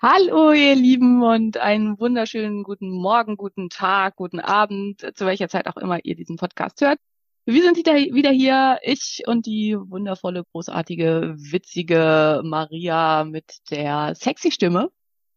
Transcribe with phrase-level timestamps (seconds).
[0.00, 5.66] Hallo, ihr Lieben, und einen wunderschönen guten Morgen, guten Tag, guten Abend, zu welcher Zeit
[5.66, 7.00] auch immer ihr diesen Podcast hört.
[7.46, 14.92] Wir sind wieder hier, ich und die wundervolle, großartige, witzige Maria mit der sexy Stimme,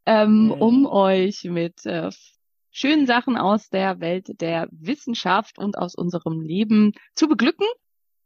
[0.05, 0.51] ähm, mhm.
[0.51, 2.11] um euch mit äh,
[2.69, 7.65] schönen Sachen aus der Welt der Wissenschaft und aus unserem Leben zu beglücken.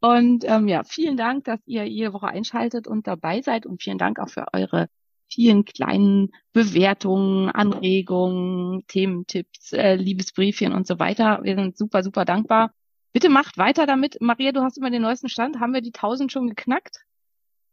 [0.02, 3.98] Und ähm, ja, vielen Dank, dass ihr jede Woche einschaltet und dabei seid und vielen
[3.98, 4.90] Dank auch für eure
[5.30, 11.40] vielen kleinen Bewertungen, Anregungen, Thementipps, äh, Liebesbriefchen und so weiter.
[11.44, 12.72] Wir sind super, super dankbar.
[13.14, 14.18] Bitte macht weiter damit.
[14.20, 15.60] Maria, du hast immer den neuesten Stand.
[15.60, 17.06] Haben wir die 1000 schon geknackt?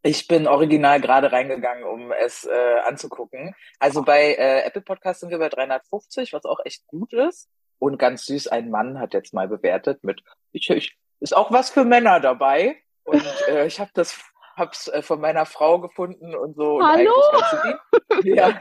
[0.05, 3.55] Ich bin original gerade reingegangen, um es äh, anzugucken.
[3.79, 7.49] Also bei äh, Apple Podcast sind wir bei 350, was auch echt gut ist.
[7.79, 11.71] Und ganz süß, ein Mann hat jetzt mal bewertet mit, ich, ich, ist auch was
[11.71, 12.77] für Männer dabei.
[13.05, 14.13] Und äh, ich habe das
[14.57, 16.81] hab's äh, von meiner Frau gefunden und so.
[16.83, 17.13] Hallo?
[18.11, 18.61] Und ja.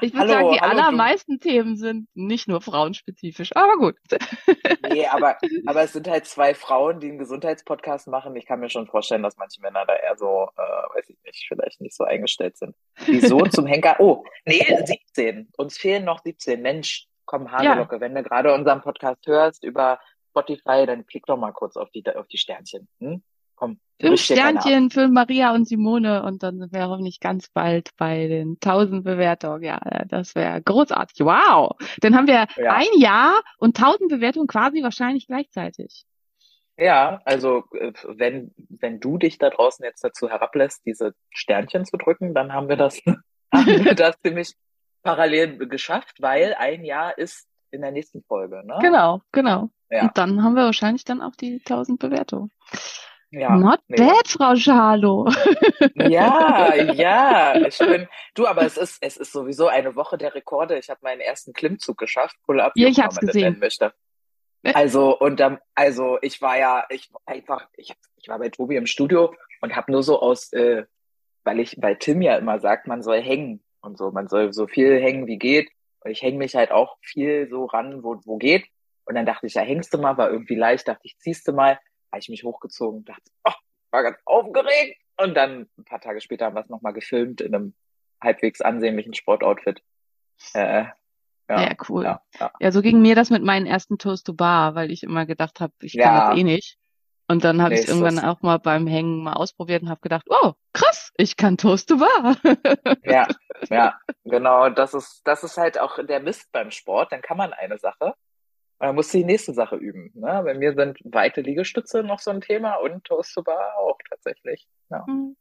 [0.00, 1.48] Ich würde sagen, die hallo, allermeisten du.
[1.48, 3.96] Themen sind nicht nur frauenspezifisch, aber gut.
[4.90, 5.36] Nee, aber,
[5.66, 8.34] aber es sind halt zwei Frauen, die einen Gesundheitspodcast machen.
[8.36, 11.46] Ich kann mir schon vorstellen, dass manche Männer da eher so, äh, weiß ich nicht,
[11.48, 12.74] vielleicht nicht so eingestellt sind.
[13.06, 13.96] Wieso zum Henker?
[13.98, 15.50] Oh, nee, 17.
[15.56, 16.60] Uns fehlen noch 17.
[16.60, 18.00] Mensch, komm, Hagelocke, ja.
[18.00, 22.04] wenn du gerade unseren Podcast hörst über Spotify, dann klick doch mal kurz auf die,
[22.14, 22.88] auf die Sternchen.
[23.00, 23.22] Hm?
[23.58, 23.80] Komm.
[24.00, 28.56] Fünf Sternchen für Maria und Simone und dann sind wir hoffentlich ganz bald bei den
[28.62, 29.64] 1000 Bewertungen.
[29.64, 31.18] Ja, das wäre großartig.
[31.26, 31.76] Wow.
[32.00, 32.74] Dann haben wir ja.
[32.74, 36.04] ein Jahr und 1000 Bewertungen quasi wahrscheinlich gleichzeitig.
[36.76, 41.96] Ja, also äh, wenn, wenn du dich da draußen jetzt dazu herablässt, diese Sternchen zu
[41.96, 43.00] drücken, dann haben wir das,
[43.52, 44.54] haben wir das ziemlich
[45.02, 48.62] parallel geschafft, weil ein Jahr ist in der nächsten Folge.
[48.64, 48.78] Ne?
[48.80, 49.70] Genau, genau.
[49.90, 50.02] Ja.
[50.02, 52.52] Und dann haben wir wahrscheinlich dann auch die 1000 Bewertungen.
[53.30, 53.96] Ja, Not nee.
[53.96, 55.28] bad, Frau Schalo.
[55.94, 60.78] Ja, ja, ich bin, du, aber es ist, es ist sowieso eine Woche der Rekorde.
[60.78, 63.58] Ich habe meinen ersten Klimmzug geschafft, Pull-up, ja, ich hab's gesehen.
[63.58, 63.92] Möchte.
[64.74, 68.86] Also, und dann, also ich war ja, ich einfach, ich, ich war bei Tobi im
[68.86, 70.84] Studio und habe nur so aus, äh,
[71.44, 74.66] weil ich, weil Tim ja immer sagt, man soll hängen und so, man soll so
[74.66, 75.68] viel hängen wie geht.
[76.00, 78.66] Und ich hänge mich halt auch viel so ran, wo, wo geht.
[79.04, 81.52] Und dann dachte ich, ja, hängst du mal, war irgendwie leicht, dachte ich, ziehst du
[81.52, 81.78] mal
[82.10, 83.52] habe ich mich hochgezogen und dachte, oh,
[83.90, 85.00] war ganz aufgeregt.
[85.16, 87.74] Und dann ein paar Tage später haben wir es nochmal gefilmt in einem
[88.22, 89.82] halbwegs ansehnlichen Sportoutfit.
[90.54, 90.84] Äh,
[91.48, 92.04] ja, ja, cool.
[92.04, 92.52] Ja, ja.
[92.60, 95.60] ja, so ging mir das mit meinen ersten Toast to Bar, weil ich immer gedacht
[95.60, 96.78] habe, ich kann das eh nicht.
[97.26, 100.26] Und dann habe nee, ich irgendwann auch mal beim Hängen mal ausprobiert und habe gedacht,
[100.30, 102.36] oh, krass, ich kann Toast to Bar.
[103.04, 103.26] ja,
[103.68, 104.70] ja, genau.
[104.70, 107.12] Das ist, das ist halt auch der Mist beim Sport.
[107.12, 108.14] Dann kann man eine Sache
[108.78, 110.10] man muss die nächste Sache üben.
[110.14, 110.42] Ne?
[110.44, 114.66] Bei mir sind weite Liegestütze noch so ein Thema und Toast to Bar auch tatsächlich.
[114.90, 115.04] Ja.
[115.06, 115.36] Mhm.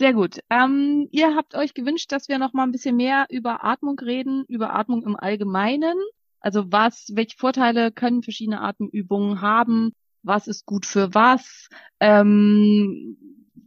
[0.00, 0.40] Sehr gut.
[0.48, 4.44] Ähm, ihr habt euch gewünscht, dass wir noch mal ein bisschen mehr über Atmung reden,
[4.48, 5.94] über Atmung im Allgemeinen.
[6.40, 9.92] Also was, welche Vorteile können verschiedene Atemübungen haben?
[10.22, 11.68] Was ist gut für was?
[12.00, 13.18] Ähm,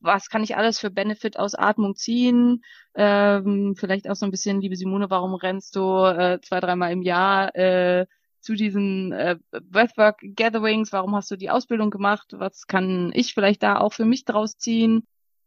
[0.02, 2.64] was kann ich alles für Benefit aus Atmung ziehen?
[2.96, 7.04] Ähm, vielleicht auch so ein bisschen, liebe Simone, warum rennst du äh, zwei, dreimal im
[7.04, 8.08] Jahr äh,
[8.44, 13.64] zu diesen äh, Breathwork Gatherings, warum hast du die Ausbildung gemacht, was kann ich vielleicht
[13.64, 15.04] da auch für mich draus ziehen,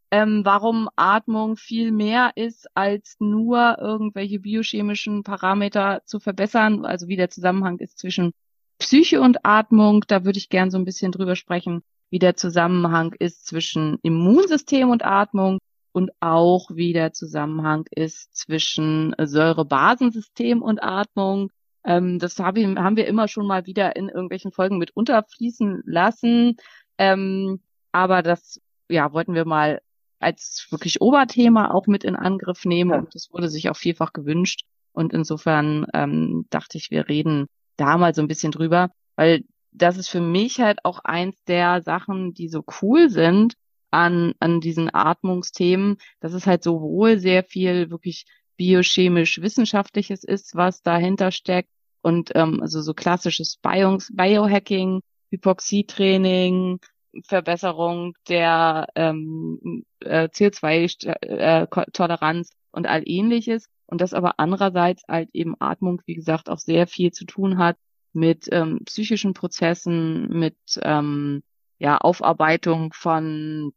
[0.09, 7.17] ähm, warum Atmung viel mehr ist, als nur irgendwelche biochemischen Parameter zu verbessern, also wie
[7.17, 8.31] der Zusammenhang ist zwischen
[8.79, 13.13] Psyche und Atmung, da würde ich gern so ein bisschen drüber sprechen, wie der Zusammenhang
[13.19, 15.59] ist zwischen Immunsystem und Atmung
[15.91, 21.51] und auch wie der Zusammenhang ist zwischen Säurebasensystem und Atmung
[21.87, 25.83] ähm, das hab ich, haben wir immer schon mal wieder in irgendwelchen Folgen mit unterfließen
[25.85, 26.57] lassen.
[26.97, 27.61] Ähm,
[27.93, 29.81] aber das ja, wollten wir mal
[30.19, 32.91] als wirklich Oberthema auch mit in Angriff nehmen.
[32.91, 32.97] Ja.
[32.97, 34.65] Und das wurde sich auch vielfach gewünscht.
[34.91, 37.47] Und insofern ähm, dachte ich, wir reden
[37.77, 41.81] da mal so ein bisschen drüber, weil das ist für mich halt auch eins der
[41.83, 43.53] Sachen, die so cool sind
[43.91, 48.25] an, an diesen Atmungsthemen, dass es halt sowohl sehr viel wirklich
[48.57, 51.69] biochemisch wissenschaftliches ist, was dahinter steckt,
[52.07, 56.79] und ähm, also so klassisches Bio Biohacking, Hypoxietraining,
[57.25, 63.67] Verbesserung der ähm, äh, CO2-Toleranz und all ähnliches.
[63.87, 67.75] Und das aber andererseits halt eben Atmung, wie gesagt, auch sehr viel zu tun hat
[68.13, 71.43] mit ähm, psychischen Prozessen, mit ähm,
[71.77, 73.73] ja, Aufarbeitung von,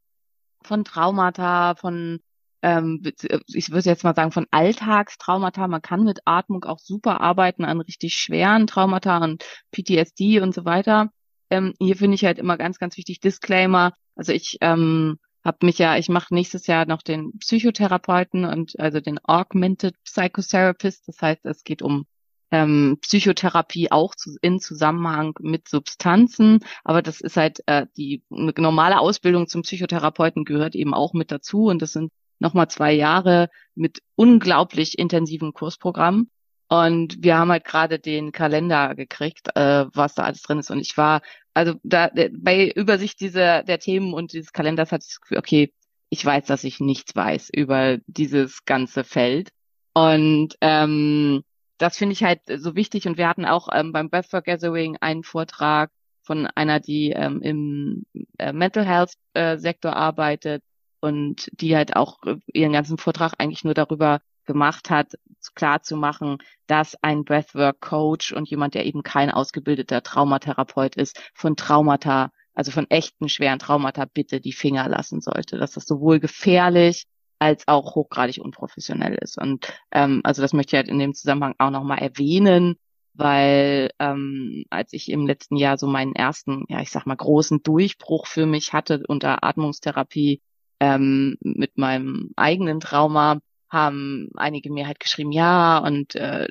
[0.62, 2.20] von Traumata, von
[2.62, 3.02] ähm,
[3.46, 5.68] ich würde jetzt mal sagen, von Alltagstraumata.
[5.68, 10.64] Man kann mit Atmung auch super arbeiten an richtig schweren Traumata und PTSD und so
[10.64, 11.10] weiter.
[11.50, 13.92] Ähm, hier finde ich halt immer ganz, ganz wichtig Disclaimer.
[14.14, 19.00] Also ich ähm, habe mich ja, ich mache nächstes Jahr noch den Psychotherapeuten und also
[19.00, 21.08] den Augmented Psychotherapist.
[21.08, 22.06] Das heißt, es geht um
[22.50, 26.60] ähm, Psychotherapie auch zu, in Zusammenhang mit Substanzen.
[26.84, 31.66] Aber das ist halt äh, die normale Ausbildung zum Psychotherapeuten gehört eben auch mit dazu.
[31.66, 36.28] Und das sind nochmal zwei Jahre mit unglaublich intensiven Kursprogramm.
[36.68, 40.70] Und wir haben halt gerade den Kalender gekriegt, äh, was da alles drin ist.
[40.70, 41.20] Und ich war,
[41.52, 45.72] also da bei Übersicht dieser der Themen und dieses Kalenders hatte ich das Gefühl, okay,
[46.10, 49.50] ich weiß, dass ich nichts weiß über dieses ganze Feld.
[49.94, 51.42] Und ähm,
[51.78, 53.06] das finde ich halt so wichtig.
[53.06, 55.90] Und wir hatten auch ähm, beim Breathwork Gathering einen Vortrag
[56.22, 58.06] von einer, die ähm, im
[58.38, 60.62] äh, Mental Health äh, Sektor arbeitet
[61.00, 65.14] und die halt auch ihren ganzen Vortrag eigentlich nur darüber gemacht hat,
[65.54, 71.20] klar zu machen, dass ein Breathwork Coach und jemand, der eben kein ausgebildeter Traumatherapeut ist,
[71.34, 76.20] von Traumata, also von echten schweren Traumata bitte die Finger lassen sollte, dass das sowohl
[76.20, 77.06] gefährlich
[77.38, 79.38] als auch hochgradig unprofessionell ist.
[79.38, 82.76] Und ähm, also das möchte ich halt in dem Zusammenhang auch nochmal erwähnen,
[83.14, 87.62] weil ähm, als ich im letzten Jahr so meinen ersten, ja ich sag mal, großen
[87.62, 90.42] Durchbruch für mich hatte unter Atmungstherapie
[90.80, 93.40] ähm, mit meinem eigenen Trauma,
[93.70, 96.48] haben einige mir halt geschrieben, ja, und äh,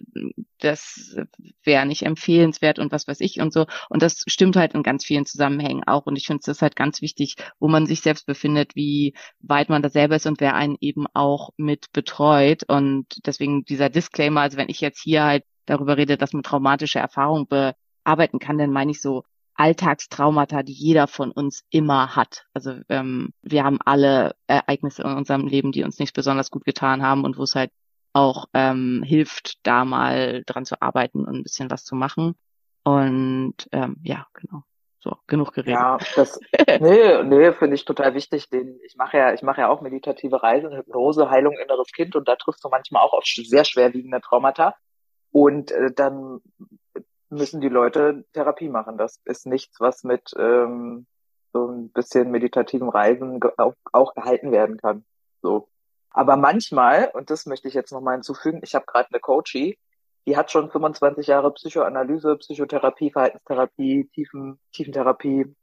[0.60, 1.18] das
[1.64, 3.66] wäre nicht empfehlenswert und was weiß ich und so.
[3.90, 6.06] Und das stimmt halt in ganz vielen Zusammenhängen auch.
[6.06, 9.82] Und ich finde es halt ganz wichtig, wo man sich selbst befindet, wie weit man
[9.82, 12.64] da selber ist und wer einen eben auch mit betreut.
[12.68, 17.00] Und deswegen dieser Disclaimer, also wenn ich jetzt hier halt darüber rede, dass man traumatische
[17.00, 19.24] Erfahrungen bearbeiten kann, dann meine ich so
[19.60, 22.46] Alltagstraumata, die jeder von uns immer hat.
[22.54, 27.04] Also ähm, wir haben alle Ereignisse in unserem Leben, die uns nicht besonders gut getan
[27.04, 27.70] haben und wo es halt
[28.14, 32.36] auch ähm, hilft, da mal dran zu arbeiten und ein bisschen was zu machen.
[32.84, 34.64] Und ähm, ja, genau.
[35.02, 35.74] So, genug geredet.
[35.74, 36.40] Ja, das,
[36.80, 38.50] nee, nee, finde ich total wichtig.
[38.50, 42.30] Den, ich mache ja, ich mache ja auch meditative Reisen, Hypnose, Heilung inneres Kind und
[42.30, 44.76] da triffst du manchmal auch auf sehr schwerwiegende Traumata.
[45.32, 46.40] Und äh, dann
[47.30, 48.98] müssen die Leute Therapie machen.
[48.98, 51.06] Das ist nichts, was mit ähm,
[51.54, 55.06] so ein bisschen meditativen Reisen auch, auch gehalten werden kann.
[55.42, 55.70] So.
[56.12, 59.78] Aber manchmal, und das möchte ich jetzt nochmal hinzufügen, ich habe gerade eine Coachie,
[60.26, 65.56] die hat schon 25 Jahre Psychoanalyse, Psychotherapie, Verhaltenstherapie, Tiefen, Tiefentherapie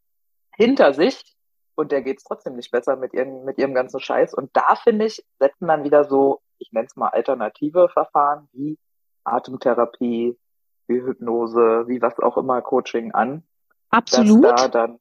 [0.56, 1.36] hinter sich
[1.74, 4.34] und der geht's trotzdem nicht besser mit ihrem, mit ihrem ganzen Scheiß.
[4.34, 8.78] Und da finde ich, setzen dann wieder so, ich nenne es mal alternative Verfahren wie
[9.24, 10.36] Atemtherapie,
[10.88, 13.42] wie Hypnose, wie was auch immer Coaching an.
[13.90, 14.44] Absolut.
[14.44, 14.98] Da dann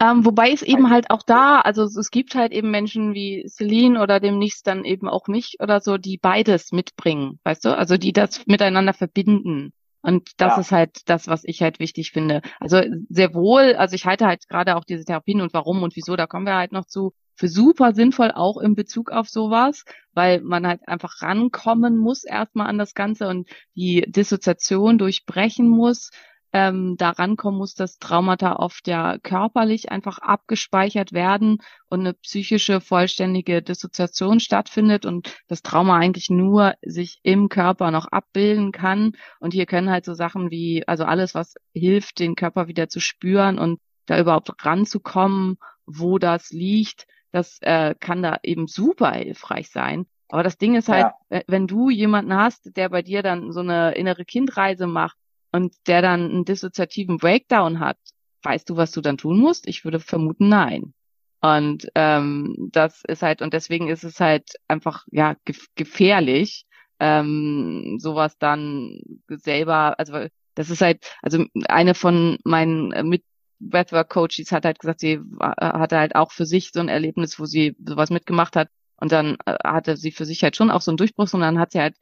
[0.00, 4.00] ähm, wobei es eben halt auch da, also es gibt halt eben Menschen wie Celine
[4.00, 7.76] oder demnächst dann eben auch mich oder so, die beides mitbringen, weißt du?
[7.76, 9.72] Also die das miteinander verbinden.
[10.00, 10.60] Und das ja.
[10.60, 12.42] ist halt das, was ich halt wichtig finde.
[12.60, 16.14] Also sehr wohl, also ich halte halt gerade auch diese Therapien und warum und wieso,
[16.14, 20.40] da kommen wir halt noch zu, für super sinnvoll auch in Bezug auf sowas, weil
[20.40, 26.10] man halt einfach rankommen muss erstmal an das Ganze und die Dissoziation durchbrechen muss,
[26.52, 32.80] ähm, da rankommen muss, dass Traumata oft ja körperlich einfach abgespeichert werden und eine psychische
[32.80, 39.12] vollständige Dissoziation stattfindet und das Trauma eigentlich nur sich im Körper noch abbilden kann.
[39.38, 42.98] Und hier können halt so Sachen wie, also alles, was hilft, den Körper wieder zu
[42.98, 49.70] spüren und da überhaupt ranzukommen, wo das liegt, das äh, kann da eben super hilfreich
[49.70, 50.06] sein.
[50.28, 51.40] Aber das Ding ist halt, ja.
[51.46, 55.16] wenn du jemanden hast, der bei dir dann so eine innere Kindreise macht
[55.52, 57.98] und der dann einen dissoziativen Breakdown hat,
[58.42, 59.66] weißt du, was du dann tun musst?
[59.66, 60.92] Ich würde vermuten, nein.
[61.40, 66.66] Und ähm, das ist halt, und deswegen ist es halt einfach ja gef gefährlich,
[66.98, 73.22] ähm, sowas dann selber, also das ist halt, also eine von meinen mit
[73.60, 75.20] Breathwork Coaches hat halt gesagt, sie äh,
[75.60, 79.36] hatte halt auch für sich so ein Erlebnis, wo sie sowas mitgemacht hat und dann
[79.46, 81.80] äh, hatte sie für sich halt schon auch so einen Durchbruch und dann hat sie
[81.80, 81.96] halt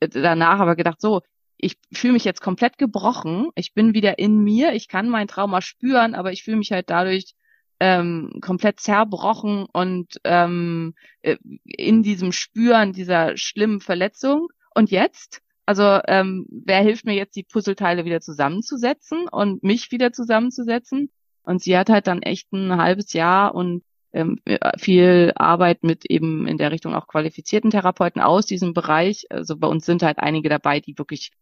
[0.00, 1.22] danach aber gedacht, so,
[1.58, 5.62] ich fühle mich jetzt komplett gebrochen, ich bin wieder in mir, ich kann mein Trauma
[5.62, 7.34] spüren, aber ich fühle mich halt dadurch
[7.80, 14.48] ähm, komplett zerbrochen und ähm, äh, in diesem Spüren dieser schlimmen Verletzung.
[14.74, 15.42] Und jetzt?
[15.66, 21.10] Also ähm, wer hilft mir jetzt, die Puzzleteile wieder zusammenzusetzen und mich wieder zusammenzusetzen?
[21.42, 23.82] Und sie hat halt dann echt ein halbes Jahr und
[24.12, 24.40] ähm,
[24.78, 29.26] viel Arbeit mit eben in der Richtung auch qualifizierten Therapeuten aus diesem Bereich.
[29.30, 31.32] Also bei uns sind halt einige dabei, die wirklich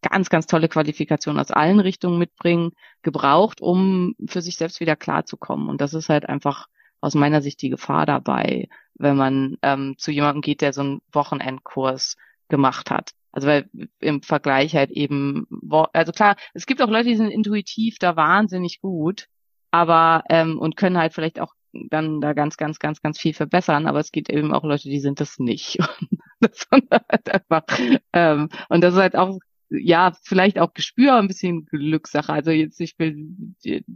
[0.00, 2.72] ganz, ganz tolle Qualifikationen aus allen Richtungen mitbringen,
[3.02, 5.68] gebraucht, um für sich selbst wieder klarzukommen.
[5.68, 6.66] Und das ist halt einfach
[7.00, 11.02] aus meiner Sicht die Gefahr dabei, wenn man ähm, zu jemandem geht, der so einen
[11.12, 12.16] Wochenendkurs
[12.48, 13.10] gemacht hat.
[13.32, 13.68] Also weil
[14.00, 15.46] im Vergleich halt eben,
[15.92, 19.26] also klar, es gibt auch Leute, die sind intuitiv da wahnsinnig gut,
[19.70, 23.86] aber ähm, und können halt vielleicht auch dann da ganz, ganz, ganz, ganz viel verbessern,
[23.86, 25.78] aber es gibt eben auch Leute, die sind das nicht.
[26.40, 27.62] das halt einfach,
[28.12, 29.38] ähm, und das ist halt auch,
[29.70, 32.32] ja, vielleicht auch Gespür, ein bisschen Glückssache.
[32.32, 33.34] Also jetzt, ich will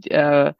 [0.05, 0.53] äh,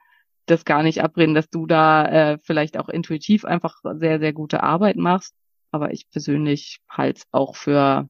[0.46, 4.62] das gar nicht abreden, dass du da äh, vielleicht auch intuitiv einfach sehr, sehr gute
[4.62, 5.34] Arbeit machst.
[5.72, 8.08] Aber ich persönlich halte es auch für,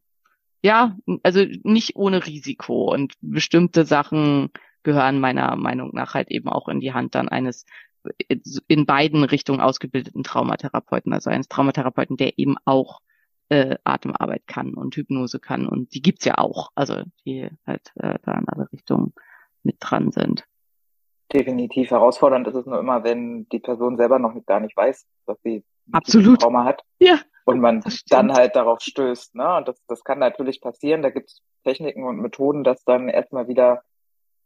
[0.61, 2.93] ja, also nicht ohne Risiko.
[2.93, 4.49] Und bestimmte Sachen
[4.83, 7.65] gehören meiner Meinung nach halt eben auch in die Hand dann eines
[8.67, 13.01] in beiden Richtungen ausgebildeten Traumatherapeuten, also eines Traumatherapeuten, der eben auch
[13.49, 15.67] äh, Atemarbeit kann und Hypnose kann.
[15.67, 19.13] Und die gibt's ja auch, also die halt äh, da in alle Richtungen
[19.63, 20.45] mit dran sind.
[21.33, 25.37] Definitiv herausfordernd ist es nur immer, wenn die Person selber noch gar nicht weiß, dass
[25.43, 26.41] sie Absolut.
[26.41, 26.83] Trauma hat.
[26.99, 27.19] Ja.
[27.47, 29.35] Und man dann halt darauf stößt.
[29.35, 29.55] Ne?
[29.55, 31.01] Und das, das kann natürlich passieren.
[31.01, 33.83] Da gibt es Techniken und Methoden, das dann erstmal wieder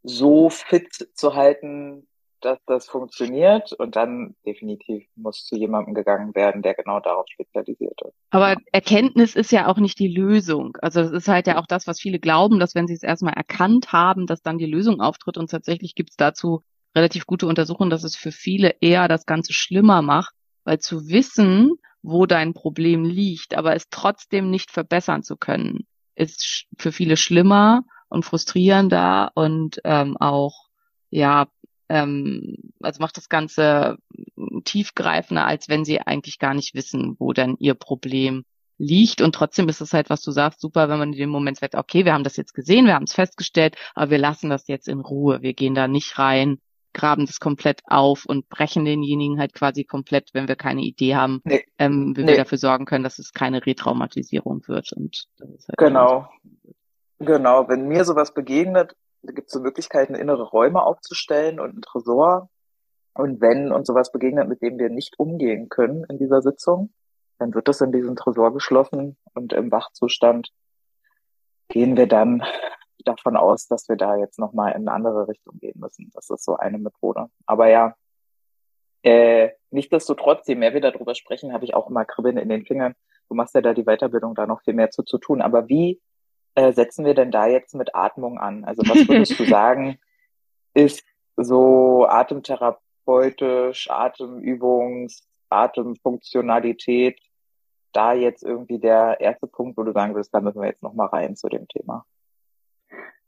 [0.03, 2.07] so fit zu halten,
[2.41, 7.99] dass das funktioniert und dann definitiv muss zu jemandem gegangen werden, der genau darauf spezialisiert
[8.03, 8.13] ist.
[8.29, 10.77] Aber Erkenntnis ist ja auch nicht die Lösung.
[10.81, 13.33] Also es ist halt ja auch das, was viele glauben, dass wenn sie es erstmal
[13.33, 16.63] erkannt haben, dass dann die Lösung auftritt und tatsächlich gibt es dazu
[16.95, 20.33] relativ gute Untersuchungen, dass es für viele eher das Ganze schlimmer macht,
[20.65, 26.65] weil zu wissen, wo dein Problem liegt, aber es trotzdem nicht verbessern zu können, ist
[26.77, 30.67] für viele schlimmer und frustrierender und ähm, auch
[31.09, 31.47] ja
[31.89, 33.97] ähm, also macht das Ganze
[34.63, 38.45] tiefgreifender, als wenn sie eigentlich gar nicht wissen, wo denn ihr Problem
[38.77, 39.21] liegt.
[39.21, 41.75] Und trotzdem ist es halt, was du sagst, super, wenn man in dem Moment sagt,
[41.75, 44.87] okay, wir haben das jetzt gesehen, wir haben es festgestellt, aber wir lassen das jetzt
[44.87, 45.41] in Ruhe.
[45.41, 46.59] Wir gehen da nicht rein,
[46.93, 51.41] graben das komplett auf und brechen denjenigen halt quasi komplett, wenn wir keine Idee haben,
[51.43, 51.65] nee.
[51.77, 52.31] ähm, wie nee.
[52.31, 54.91] wir dafür sorgen können, dass es keine Retraumatisierung wird.
[54.93, 56.27] Und halt genau.
[57.19, 62.49] Genau, wenn mir sowas begegnet, gibt es so Möglichkeiten, innere Räume aufzustellen und ein Tresor.
[63.13, 66.91] Und wenn uns sowas begegnet, mit dem wir nicht umgehen können in dieser Sitzung,
[67.37, 70.49] dann wird das in diesem Tresor geschlossen und im Wachzustand
[71.67, 72.43] gehen wir dann
[73.03, 76.11] davon aus, dass wir da jetzt nochmal in eine andere Richtung gehen müssen.
[76.13, 77.27] Das ist so eine Methode.
[77.45, 77.95] Aber ja,
[79.03, 82.95] äh, nichtsdestotrotz, je mehr wir darüber sprechen, habe ich auch immer Kribbeln in den Fingern.
[83.29, 85.41] Du machst ja da die Weiterbildung da noch viel mehr zu, zu tun.
[85.41, 86.01] Aber wie
[86.55, 88.63] äh, setzen wir denn da jetzt mit Atmung an?
[88.65, 89.99] Also was würdest du sagen,
[90.73, 91.03] ist
[91.35, 97.19] so atemtherapeutisch, Atemübungs, Atemfunktionalität
[97.93, 101.07] da jetzt irgendwie der erste Punkt, wo du sagen würdest, da müssen wir jetzt nochmal
[101.07, 102.05] rein zu dem Thema?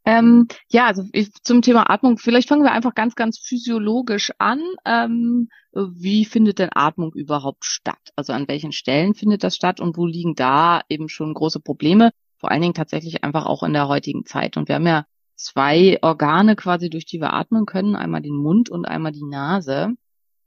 [0.05, 4.61] Ähm, ja, also ich, zum Thema Atmung, vielleicht fangen wir einfach ganz, ganz physiologisch an.
[4.85, 8.11] Ähm, wie findet denn Atmung überhaupt statt?
[8.15, 12.11] Also an welchen Stellen findet das statt und wo liegen da eben schon große Probleme?
[12.43, 14.57] vor allen Dingen tatsächlich einfach auch in der heutigen Zeit.
[14.57, 15.05] Und wir haben ja
[15.37, 19.93] zwei Organe quasi, durch die wir atmen können, einmal den Mund und einmal die Nase.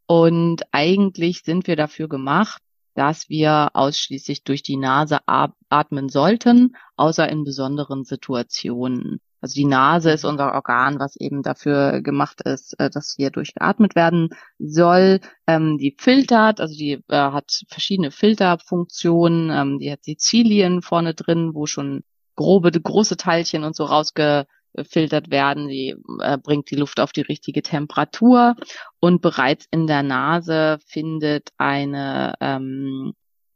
[0.04, 2.60] Und eigentlich sind wir dafür gemacht,
[2.92, 9.22] dass wir ausschließlich durch die Nase atmen sollten, außer in besonderen Situationen.
[9.46, 13.94] Also die Nase ist unser Organ, was eben dafür gemacht ist, äh, dass hier durchgeatmet
[13.94, 15.20] werden soll.
[15.46, 19.50] Ähm, die filtert, also die äh, hat verschiedene Filterfunktionen.
[19.50, 22.02] Ähm, die hat Sizilien vorne drin, wo schon
[22.34, 25.68] grobe, große Teilchen und so rausgefiltert werden.
[25.68, 28.56] Die äh, bringt die Luft auf die richtige Temperatur
[28.98, 33.12] und bereits in der Nase findet eine ähm,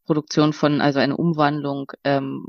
[0.07, 2.47] Produktion von, also eine Umwandlung ähm,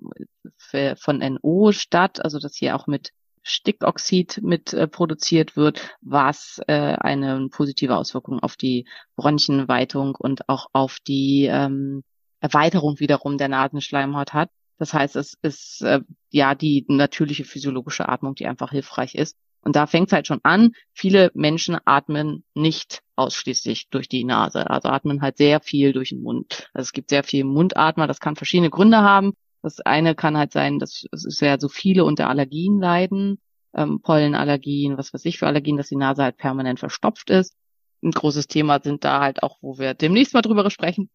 [0.57, 6.61] für, von NO statt, also dass hier auch mit Stickoxid mit äh, produziert wird, was
[6.67, 12.03] äh, eine positive Auswirkung auf die Bronchienweitung und auch auf die ähm,
[12.39, 14.49] Erweiterung wiederum der Nasenschleimhaut hat.
[14.77, 19.37] Das heißt, es ist äh, ja die natürliche physiologische Atmung, die einfach hilfreich ist.
[19.63, 20.71] Und da fängt es halt schon an.
[20.91, 26.23] Viele Menschen atmen nicht ausschließlich durch die Nase, also atmen halt sehr viel durch den
[26.23, 26.69] Mund.
[26.73, 29.33] Also es gibt sehr viel Mundatmer, das kann verschiedene Gründe haben.
[29.61, 33.39] Das eine kann halt sein, dass es ja so viele unter Allergien leiden,
[33.73, 37.55] ähm, Pollenallergien, was weiß ich für Allergien, dass die Nase halt permanent verstopft ist.
[38.03, 41.09] Ein großes Thema sind da halt auch, wo wir demnächst mal drüber sprechen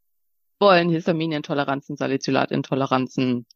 [0.61, 3.47] wollen, Histaminintoleranzen, Salicylatintoleranzen,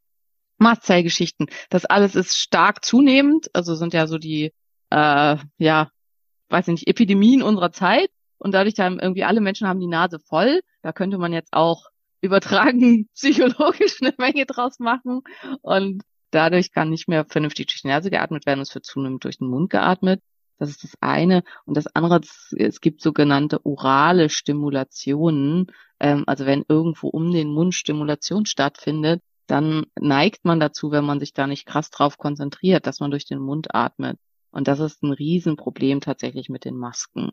[0.59, 1.47] Mastzellgeschichten.
[1.71, 4.53] Das alles ist stark zunehmend, also sind ja so die,
[4.91, 5.91] äh, ja,
[6.51, 8.11] weiß ich nicht, Epidemien unserer Zeit.
[8.39, 10.61] Und dadurch haben irgendwie alle Menschen haben die Nase voll.
[10.83, 11.87] Da könnte man jetzt auch
[12.21, 15.23] übertragen psychologisch eine Menge draus machen
[15.63, 19.39] und dadurch kann nicht mehr vernünftig durch die Nase geatmet werden, es wird zunehmend durch
[19.39, 20.23] den Mund geatmet.
[20.59, 21.43] Das ist das eine.
[21.65, 22.21] Und das andere,
[22.57, 25.73] es gibt sogenannte orale Stimulationen.
[25.99, 31.19] Ähm, also wenn irgendwo um den Mund Stimulation stattfindet, dann neigt man dazu, wenn man
[31.19, 34.19] sich da nicht krass drauf konzentriert, dass man durch den Mund atmet.
[34.51, 37.31] Und das ist ein Riesenproblem tatsächlich mit den Masken.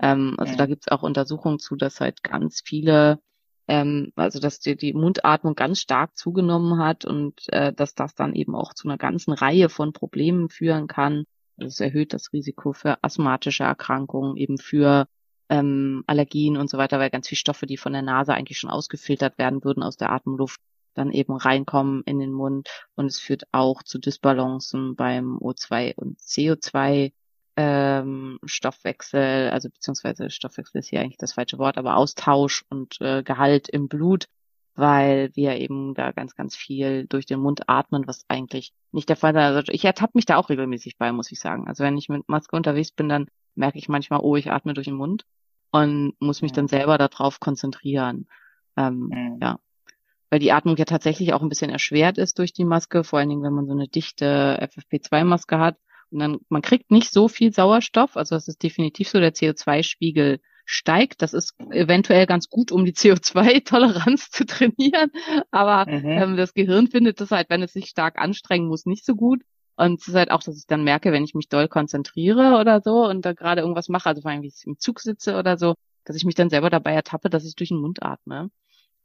[0.00, 0.58] Ähm, also ja.
[0.58, 3.20] da gibt's auch Untersuchungen zu, dass halt ganz viele,
[3.68, 8.34] ähm, also dass die, die Mundatmung ganz stark zugenommen hat und äh, dass das dann
[8.34, 11.24] eben auch zu einer ganzen Reihe von Problemen führen kann.
[11.56, 15.06] Also es erhöht das Risiko für asthmatische Erkrankungen, eben für
[15.48, 18.70] ähm, Allergien und so weiter, weil ganz viele Stoffe, die von der Nase eigentlich schon
[18.70, 20.60] ausgefiltert werden würden aus der Atemluft,
[20.94, 22.68] dann eben reinkommen in den Mund.
[22.94, 27.12] Und es führt auch zu Disbalancen beim O2 und CO2
[27.56, 33.22] ähm, Stoffwechsel, also beziehungsweise Stoffwechsel ist hier eigentlich das falsche Wort, aber Austausch und äh,
[33.22, 34.26] Gehalt im Blut,
[34.74, 39.16] weil wir eben da ganz, ganz viel durch den Mund atmen, was eigentlich nicht der
[39.16, 39.36] Fall ist.
[39.36, 41.68] Also ich ertappe mich da auch regelmäßig bei, muss ich sagen.
[41.68, 44.86] Also wenn ich mit Maske unterwegs bin, dann merke ich manchmal, oh, ich atme durch
[44.86, 45.24] den Mund
[45.70, 48.26] und muss mich dann selber darauf konzentrieren.
[48.76, 49.38] Ähm, mhm.
[49.40, 49.58] Ja.
[50.30, 53.28] Weil die Atmung ja tatsächlich auch ein bisschen erschwert ist durch die Maske, vor allen
[53.28, 55.76] Dingen, wenn man so eine dichte FFP2-Maske hat.
[56.18, 61.22] Dann, man kriegt nicht so viel Sauerstoff, also das ist definitiv so, der CO2-Spiegel steigt.
[61.22, 65.10] Das ist eventuell ganz gut, um die CO2-Toleranz zu trainieren.
[65.50, 66.08] Aber mhm.
[66.08, 69.42] ähm, das Gehirn findet das halt, wenn es sich stark anstrengen muss, nicht so gut.
[69.76, 72.80] Und es ist halt auch, dass ich dann merke, wenn ich mich doll konzentriere oder
[72.80, 75.56] so und da gerade irgendwas mache, also vor allem, wie ich im Zug sitze oder
[75.56, 78.50] so, dass ich mich dann selber dabei ertappe, dass ich durch den Mund atme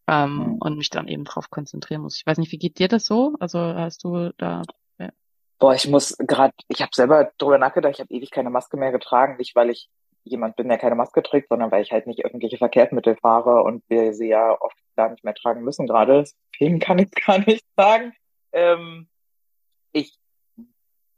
[0.07, 0.57] ähm, mhm.
[0.59, 2.17] und mich dann eben drauf konzentrieren muss.
[2.17, 3.35] Ich weiß nicht, wie geht dir das so?
[3.39, 4.61] Also hast du da.
[5.59, 8.91] Boah, ich muss gerade, ich habe selber drüber nachgedacht, ich habe ewig keine Maske mehr
[8.91, 9.89] getragen, nicht weil ich
[10.23, 13.83] jemand bin, der keine Maske trägt, sondern weil ich halt nicht öffentliche Verkehrsmittel fahre und
[13.89, 16.23] wir sie ja oft gar nicht mehr tragen müssen gerade.
[16.53, 18.13] Deswegen kann ich gar nicht sagen.
[18.51, 19.09] Ähm,
[19.91, 20.17] ich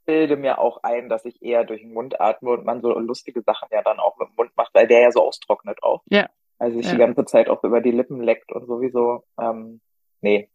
[0.04, 3.42] bilde mir auch ein, dass ich eher durch den Mund atme und man so lustige
[3.42, 6.02] Sachen ja dann auch mit dem Mund macht, weil der ja so austrocknet auch.
[6.06, 6.28] Ja.
[6.58, 6.92] Also ich ja.
[6.92, 9.24] die ganze Zeit auch über die Lippen leckt und sowieso.
[9.40, 9.80] Ähm,
[10.20, 10.48] nee.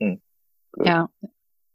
[0.00, 0.20] Hm.
[0.82, 1.08] Ja.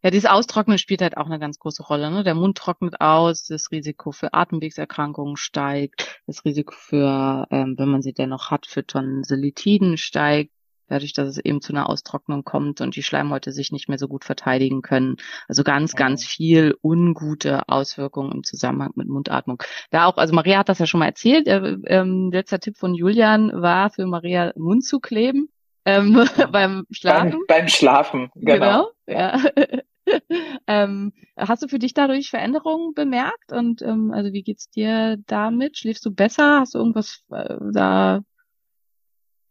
[0.04, 2.10] Ja, dieses Austrocknen spielt halt auch eine ganz große Rolle.
[2.10, 2.24] Ne?
[2.24, 8.02] Der Mund trocknet aus, das Risiko für Atemwegserkrankungen steigt, das Risiko für, ähm, wenn man
[8.02, 10.52] sie dennoch hat, für Tonsillitiden steigt
[10.92, 14.08] dadurch, dass es eben zu einer Austrocknung kommt und die Schleimhäute sich nicht mehr so
[14.08, 15.16] gut verteidigen können.
[15.48, 19.64] Also ganz, ganz viel ungute Auswirkungen im Zusammenhang mit Mundatmung.
[19.90, 22.94] Da auch, also Maria hat das ja schon mal erzählt, äh, ähm, letzter Tipp von
[22.94, 25.50] Julian war für Maria Mund zu kleben.
[25.86, 26.14] Ähm,
[26.52, 27.32] beim Schlafen.
[27.32, 28.92] Beim, beim Schlafen, genau.
[29.06, 29.40] genau ja.
[30.68, 33.52] ähm, hast du für dich dadurch Veränderungen bemerkt?
[33.52, 35.78] Und ähm, also wie geht's dir damit?
[35.78, 36.62] Schläfst du besser?
[36.62, 38.22] Hast du irgendwas äh, da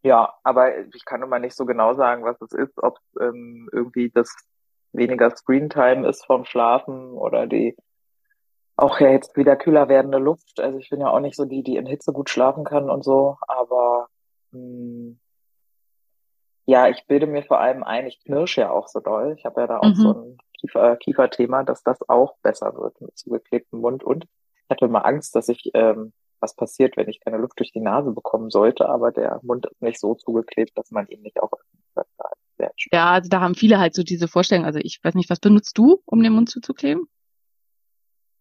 [0.03, 4.09] ja, aber ich kann immer nicht so genau sagen, was es ist, ob ähm, irgendwie
[4.09, 4.35] das
[4.93, 7.75] weniger Screentime ist vom Schlafen oder die
[8.75, 10.59] auch ja jetzt wieder kühler werdende Luft.
[10.59, 13.03] Also ich bin ja auch nicht so die, die in Hitze gut schlafen kann und
[13.03, 14.07] so, aber
[14.51, 15.19] mh, hm,
[16.71, 19.35] ja, ich bilde mir vor allem ein, ich knirsche ja auch so doll.
[19.37, 19.95] Ich habe ja da auch mhm.
[19.95, 24.05] so ein Kiefer, Kieferthema, dass das auch besser wird mit zugeklebtem Mund.
[24.05, 27.73] Und ich hatte immer Angst, dass ich ähm, was passiert, wenn ich keine Luft durch
[27.73, 31.43] die Nase bekommen sollte, aber der Mund ist nicht so zugeklebt, dass man ihn nicht
[31.43, 31.51] auch
[32.93, 34.65] Ja, also da haben viele halt so diese Vorstellung.
[34.65, 37.09] Also ich weiß nicht, was benutzt du, um den Mund zuzukleben?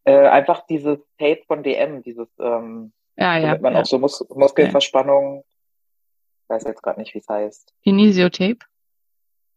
[0.04, 3.80] Äh, einfach dieses Tape von DM, dieses, ähm, ja, ja, damit man ja.
[3.80, 5.49] auch so Mus Muskelverspannung, ja.
[6.50, 7.72] Weiß jetzt gerade nicht, wie es heißt.
[7.82, 8.58] Kinesiotape?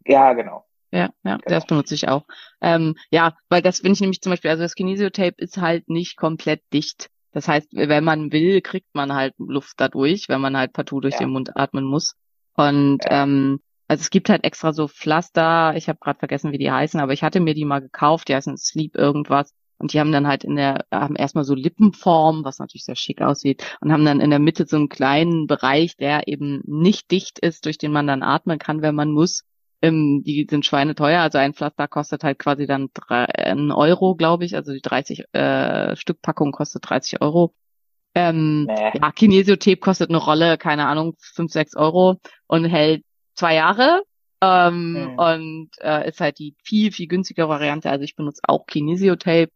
[0.05, 0.65] Ja, genau.
[0.91, 1.39] Ja, ja, genau.
[1.45, 2.25] das benutze ich auch.
[2.61, 6.17] Ähm, ja, weil das finde ich nämlich zum Beispiel, also das Kinesiotape ist halt nicht
[6.17, 7.09] komplett dicht.
[7.31, 11.15] Das heißt, wenn man will, kriegt man halt Luft dadurch, wenn man halt partout durch
[11.15, 11.21] ja.
[11.21, 12.15] den Mund atmen muss.
[12.53, 13.23] Und ja.
[13.23, 16.99] ähm, also es gibt halt extra so Pflaster, ich habe gerade vergessen, wie die heißen,
[16.99, 19.51] aber ich hatte mir die mal gekauft, die heißen Sleep irgendwas.
[19.83, 23.21] Und die haben dann halt in der, haben erstmal so Lippenform, was natürlich sehr schick
[23.21, 27.37] aussieht, und haben dann in der Mitte so einen kleinen Bereich, der eben nicht dicht
[27.37, 29.43] ist, durch den man dann atmen kann, wenn man muss.
[29.81, 34.45] Ähm, die sind schweineteuer, also ein Pflaster kostet halt quasi dann drei, einen Euro, glaube
[34.45, 34.55] ich.
[34.55, 37.53] Also die 30 äh, Stück Packung kostet 30 Euro.
[38.15, 38.91] Ähm, nee.
[39.01, 43.03] Ja, Kinesiotape kostet eine Rolle, keine Ahnung, 5, 6 Euro und hält
[43.35, 44.03] zwei Jahre.
[44.41, 45.19] Ähm, mhm.
[45.19, 47.89] Und äh, ist halt die viel, viel günstigere Variante.
[47.89, 49.51] Also ich benutze auch Kinesiotape.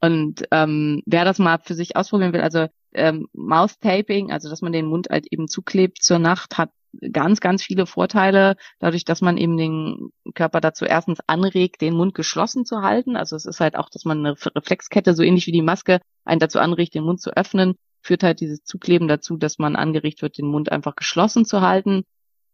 [0.00, 4.62] Und ähm, wer das mal für sich ausprobieren will, also ähm, Mouth Taping, also dass
[4.62, 6.70] man den Mund halt eben zuklebt zur Nacht, hat
[7.12, 12.14] ganz, ganz viele Vorteile, dadurch, dass man eben den Körper dazu erstens anregt, den Mund
[12.14, 13.16] geschlossen zu halten.
[13.16, 16.40] Also es ist halt auch, dass man eine Reflexkette, so ähnlich wie die Maske, einen
[16.40, 20.38] dazu anregt, den Mund zu öffnen, führt halt dieses Zukleben dazu, dass man angeregt wird,
[20.38, 22.04] den Mund einfach geschlossen zu halten.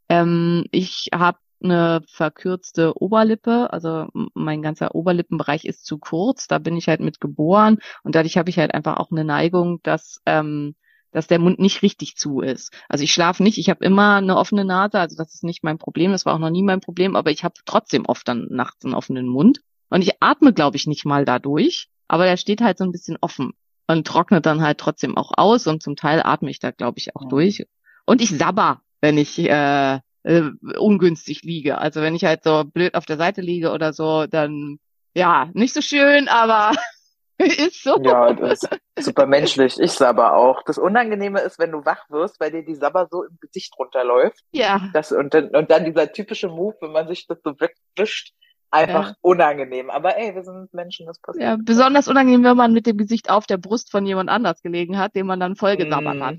[0.09, 6.77] Ähm, ich habe eine verkürzte Oberlippe, also mein ganzer Oberlippenbereich ist zu kurz, da bin
[6.77, 7.79] ich halt mit geboren.
[8.03, 10.75] Und dadurch habe ich halt einfach auch eine Neigung, dass ähm,
[11.11, 12.73] dass der Mund nicht richtig zu ist.
[12.89, 15.77] Also ich schlafe nicht, ich habe immer eine offene Nase, also das ist nicht mein
[15.77, 18.85] Problem, das war auch noch nie mein Problem, aber ich habe trotzdem oft dann nachts
[18.85, 19.61] einen offenen Mund.
[19.91, 23.19] Und ich atme, glaube ich, nicht mal dadurch, aber der steht halt so ein bisschen
[23.21, 23.53] offen.
[23.89, 25.67] und trocknet dann halt trotzdem auch aus.
[25.67, 27.29] Und zum Teil atme ich da, glaube ich, auch Mhm.
[27.29, 27.65] durch.
[28.07, 30.43] Und ich sabber, wenn ich äh, äh,
[30.79, 31.79] ungünstig liege.
[31.79, 34.79] Also wenn ich halt so blöd auf der Seite liege oder so, dann
[35.15, 36.73] ja, nicht so schön, aber
[37.39, 38.01] ist so.
[38.03, 38.63] Ja, das
[38.95, 39.79] ist super menschlich.
[39.81, 40.63] Ich sabber auch.
[40.65, 44.41] Das Unangenehme ist, wenn du wach wirst, weil dir die Sabber so im Gesicht runterläuft.
[44.53, 48.33] Ja, Das, und, dann, und dann dieser typische Move, wenn man sich das so wegwischt,
[48.71, 49.15] einfach Ja.
[49.21, 49.91] unangenehm.
[49.91, 51.45] Aber ey, wir sind Menschen, das passiert.
[51.45, 54.99] ja, besonders unangenehm, wenn man mit dem Gesicht auf der Brust von jemand anders gelegen
[54.99, 56.23] hat, den man dann voll gesabbert Mm.
[56.23, 56.37] hat.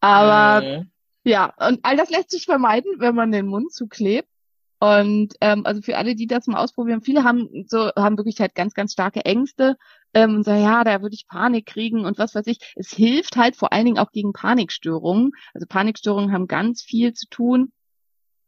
[0.00, 0.90] Aber Mhm.
[1.24, 4.28] Ja, und all das lässt sich vermeiden, wenn man den Mund zuklebt.
[4.82, 8.54] Und ähm, also für alle, die das mal ausprobieren, viele haben so haben wirklich halt
[8.54, 9.76] ganz, ganz starke Ängste
[10.14, 12.72] ähm, und sagen, ja, da würde ich Panik kriegen und was weiß ich.
[12.76, 15.32] Es hilft halt vor allen Dingen auch gegen Panikstörungen.
[15.52, 17.72] Also Panikstörungen haben ganz viel zu tun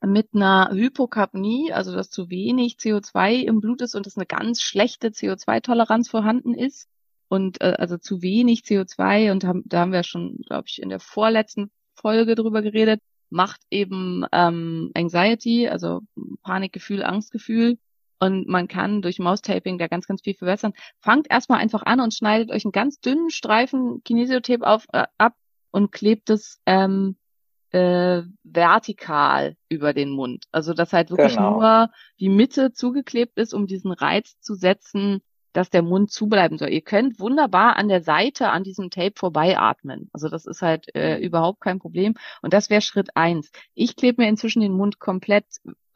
[0.05, 4.63] mit einer Hypokapnie, also dass zu wenig CO2 im Blut ist und dass eine ganz
[4.63, 6.89] schlechte CO2-Toleranz vorhanden ist.
[7.29, 10.89] Und äh, also zu wenig CO2 und haben, da haben wir schon, glaube ich, in
[10.89, 13.01] der vorletzten Folge drüber geredet,
[13.31, 16.01] macht eben ähm, Anxiety, also
[16.43, 17.79] Panikgefühl, Angstgefühl.
[18.21, 20.75] Und man kann durch Maustaping da ganz, ganz viel verbessern.
[21.01, 25.35] Fangt erstmal einfach an und schneidet euch einen ganz dünnen Streifen Kinesiotape auf, äh, ab
[25.73, 27.17] und klebt es ähm,
[27.71, 30.45] äh, vertikal über den Mund.
[30.53, 31.59] Also dass halt wirklich Genau.
[31.59, 36.71] nur die Mitte zugeklebt ist, um diesen Reiz zu setzen, dass der Mund zubleiben soll.
[36.71, 40.09] Ihr könnt wunderbar an der Seite an diesem Tape vorbeiatmen.
[40.13, 41.25] Also das ist halt äh, Mhm.
[41.25, 42.15] überhaupt kein Problem.
[42.43, 43.51] Und das wäre Schritt eins.
[43.75, 45.45] Ich klebe mir inzwischen den Mund komplett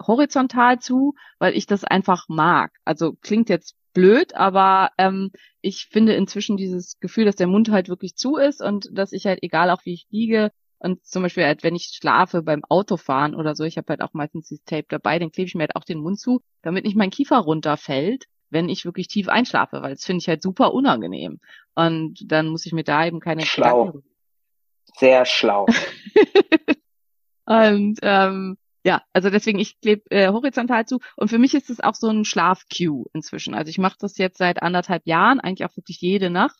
[0.00, 2.72] horizontal zu, weil ich das einfach mag.
[2.84, 5.30] Also klingt jetzt blöd, aber ähm,
[5.62, 9.26] ich finde inzwischen dieses Gefühl, dass der Mund halt wirklich zu ist und dass ich
[9.26, 13.34] halt, egal auch wie ich liege, und zum Beispiel halt, wenn ich schlafe beim Autofahren
[13.34, 15.76] oder so, ich habe halt auch meistens dieses Tape dabei, dann klebe ich mir halt
[15.76, 19.94] auch den Mund zu, damit nicht mein Kiefer runterfällt, wenn ich wirklich tief einschlafe, weil
[19.94, 21.40] das finde ich halt super unangenehm.
[21.74, 23.86] Und dann muss ich mir da eben keine Schlau.
[23.86, 24.08] Gedanken
[24.96, 25.66] Sehr schlau.
[27.44, 31.00] Und ähm, ja, also deswegen, ich klebe äh, horizontal zu.
[31.16, 33.54] Und für mich ist es auch so ein Schlaf-Cue inzwischen.
[33.54, 36.58] Also ich mache das jetzt seit anderthalb Jahren, eigentlich auch wirklich jede Nacht.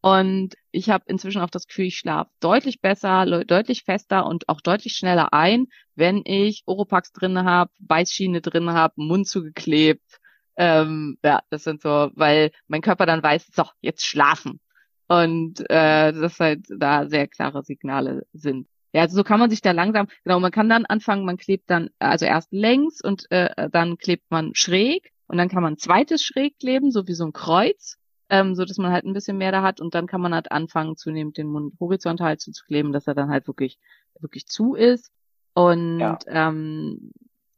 [0.00, 4.60] Und ich habe inzwischen auch das Gefühl, ich schlafe deutlich besser, deutlich fester und auch
[4.60, 10.20] deutlich schneller ein, wenn ich Oropax drin habe, Beißschiene drin habe, Mund zugeklebt.
[10.56, 14.60] Ähm, ja, das sind so, weil mein Körper dann weiß, so, jetzt schlafen.
[15.08, 18.66] Und äh, das halt da sehr klare Signale sind.
[18.94, 21.70] Ja, also so kann man sich da langsam, genau, man kann dann anfangen, man klebt
[21.70, 25.78] dann, also erst längs und äh, dann klebt man schräg und dann kann man ein
[25.78, 27.96] zweites schräg kleben, so wie so ein Kreuz,
[28.28, 30.52] ähm, so dass man halt ein bisschen mehr da hat und dann kann man halt
[30.52, 33.78] anfangen, zunehmend den Mund horizontal zuzukleben, dass er dann halt wirklich,
[34.20, 35.10] wirklich zu ist.
[35.54, 36.18] Und Ja.
[36.26, 37.12] ähm,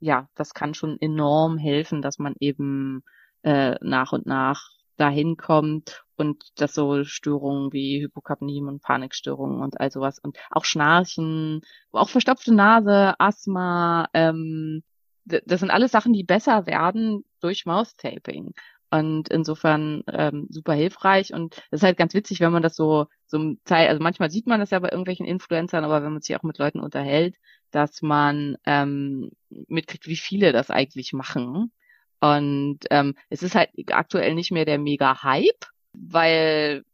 [0.04, 3.02] ja, das kann schon enorm helfen, dass man eben
[3.42, 9.80] äh, nach und nach dahin kommt und dass so Störungen wie Hypokapnie und Panikstörungen und
[9.80, 11.62] all sowas und auch Schnarchen,
[11.92, 14.82] auch verstopfte Nase, Asthma, ähm,
[15.24, 18.52] das sind alles Sachen, die besser werden durch Mouse-Taping.
[18.90, 21.32] Und insofern ähm, super hilfreich.
[21.32, 24.46] Und das ist halt ganz witzig, wenn man das so, so Zeit, also manchmal sieht
[24.46, 27.36] man das ja bei irgendwelchen Influencern, aber wenn man sich auch mit Leuten unterhält,
[27.74, 31.72] dass man ähm, mitkriegt, wie viele das eigentlich machen.
[32.20, 36.84] Und ähm, es ist halt aktuell nicht mehr der Mega-Hype, weil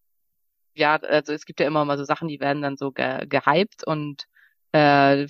[0.75, 3.87] ja, also es gibt ja immer mal so Sachen, die werden dann so ge gehypt
[3.87, 4.27] und
[4.73, 5.27] äh,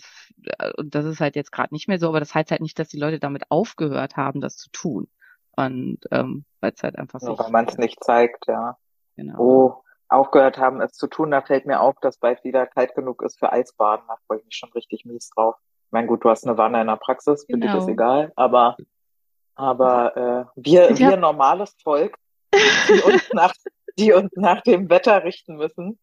[0.77, 2.89] und das ist halt jetzt gerade nicht mehr so, aber das heißt halt nicht, dass
[2.89, 5.09] die Leute damit aufgehört haben, das zu tun.
[5.57, 8.79] Und ähm, weil es halt einfach sich weil man es nicht zeigt, ja.
[9.17, 9.39] genau.
[9.39, 13.23] Oh, aufgehört haben, es zu tun, da fällt mir auf, dass bald wieder kalt genug
[13.23, 14.05] ist für Eisbaden.
[14.09, 15.57] Da freue ich mich schon richtig mies drauf.
[15.87, 17.79] Ich meine, gut, du hast eine Wanne in der Praxis, für dich Genau.
[17.79, 18.77] ist egal, aber,
[19.55, 22.17] aber äh, wir, Ich wir normales Volk,
[22.55, 23.53] die uns nach,
[23.99, 25.99] die uns nach dem Wetter richten müssen,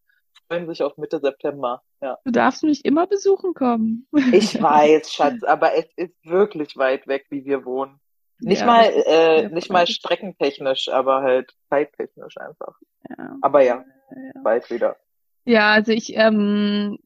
[0.46, 1.82] freuen sich auf Mitte September.
[2.00, 2.18] Ja.
[2.24, 4.06] Du darfst mich immer besuchen kommen.
[4.32, 8.00] Ich weiß, Schatz, aber es ist wirklich weit weg, wie wir wohnen.
[8.40, 12.74] Nicht Ja, mal, äh, nicht mal streckentechnisch, aber halt zeittechnisch einfach.
[13.08, 13.36] Ja.
[13.42, 14.40] Aber ja, Ja.
[14.42, 14.96] bald wieder.
[15.44, 16.98] Ja, also ich ähm,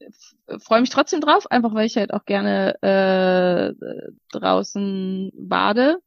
[0.65, 3.73] freue mich trotzdem drauf, einfach weil ich halt auch gerne äh,
[4.33, 5.99] draußen bade.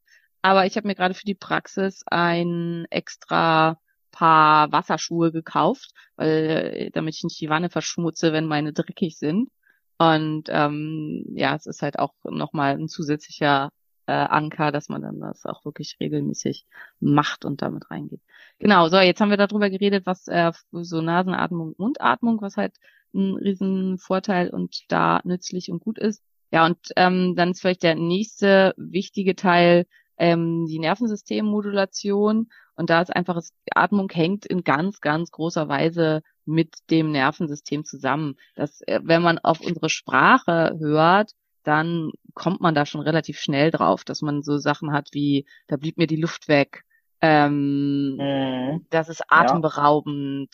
[0.42, 3.78] Aber ich habe mir gerade für die Praxis ein extra
[4.12, 9.50] Paar Wasserschuhe gekauft, weil äh, damit ich nicht die Wanne verschmutze, wenn meine dreckig sind.
[9.98, 13.70] Und ähm, ja, es ist halt auch nochmal ein zusätzlicher
[14.06, 16.66] äh, Anker, dass man dann das auch wirklich regelmäßig
[17.00, 18.20] macht und damit reingeht.
[18.58, 22.74] Genau, so, jetzt haben wir darüber geredet, was äh, so Nasenatmung, Mundatmung, was halt
[23.14, 26.22] ein riesen Vorteil und da nützlich und gut ist.
[26.52, 32.48] Ja, und ähm, dann ist vielleicht der nächste wichtige Teil ähm, die Nervensystemmodulation.
[32.76, 33.40] Und da ist einfach,
[33.74, 38.36] Atmung hängt in ganz, ganz großer Weise mit dem Nervensystem zusammen.
[38.54, 41.32] Das, äh, wenn man auf unsere Sprache hört,
[41.66, 45.76] dann kommt man da schon relativ schnell drauf, dass man so Sachen hat wie, da
[45.76, 46.84] blieb mir die Luft weg,
[47.20, 48.86] ähm, mhm.
[48.90, 50.50] das ist atemberaubend.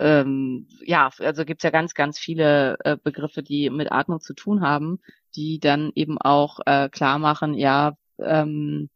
[0.00, 0.20] Ja.
[0.20, 4.60] Ähm, ja, also gibt's ja ganz, ganz viele äh, Begriffe, die mit Atmung zu tun
[4.62, 5.00] haben,
[5.34, 8.90] die dann eben auch äh, klar machen, ja, ähm,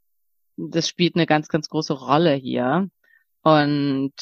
[0.57, 2.89] das spielt eine ganz, ganz große Rolle hier.
[3.43, 4.15] Und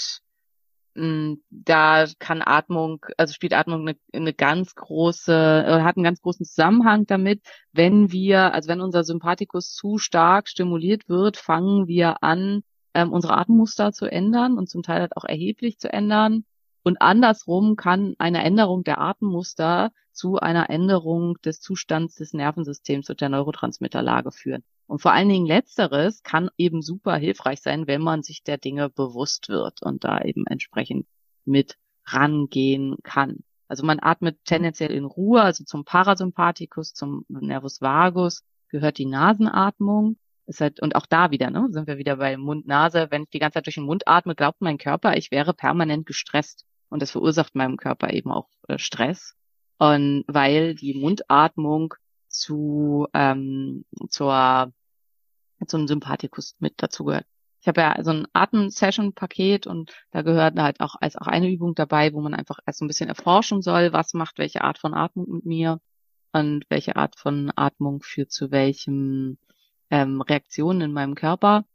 [0.94, 6.44] da kann Atmung, also spielt Atmung eine, eine ganz große, äh, hat einen ganz großen
[6.44, 12.62] Zusammenhang damit, wenn wir, also wenn unser Sympathikus zu stark stimuliert wird, fangen wir an,
[12.94, 16.44] ähm, unsere Atemmuster zu ändern und zum Teil halt auch erheblich zu ändern.
[16.82, 23.20] Und andersrum kann eine Änderung der Atemmuster zu einer Änderung des Zustands des Nervensystems und
[23.20, 24.64] der Neurotransmitterlage führen.
[24.90, 28.90] Und vor allen Dingen letzteres kann eben super hilfreich sein, wenn man sich der Dinge
[28.90, 31.06] bewusst wird und da eben entsprechend
[31.44, 31.76] mit
[32.06, 33.44] rangehen kann.
[33.68, 40.16] Also man atmet tendenziell in Ruhe, also zum Parasympathikus, zum Nervus vagus gehört die Nasenatmung.
[40.46, 43.12] Ist halt, und auch da wieder, ne, sind wir wieder bei Mund-Nase.
[43.12, 46.04] Wenn ich die ganze Zeit durch den Mund atme, glaubt mein Körper, ich wäre permanent
[46.04, 46.64] gestresst.
[46.88, 49.36] Und das verursacht meinem Körper eben auch äh, Stress.
[49.78, 51.94] Und weil die Mundatmung
[52.26, 54.72] zu ähm, zur
[55.66, 57.26] zum Sympathikus mit dazu gehört.
[57.60, 61.74] Ich habe ja so ein Atem-Session-Paket und da gehört halt auch als auch eine Übung
[61.74, 64.94] dabei, wo man einfach erst so ein bisschen erforschen soll, was macht welche Art von
[64.94, 65.80] Atmung mit mir
[66.32, 69.38] und welche Art von Atmung führt zu welchem
[69.90, 71.66] ähm, Reaktionen in meinem Körper.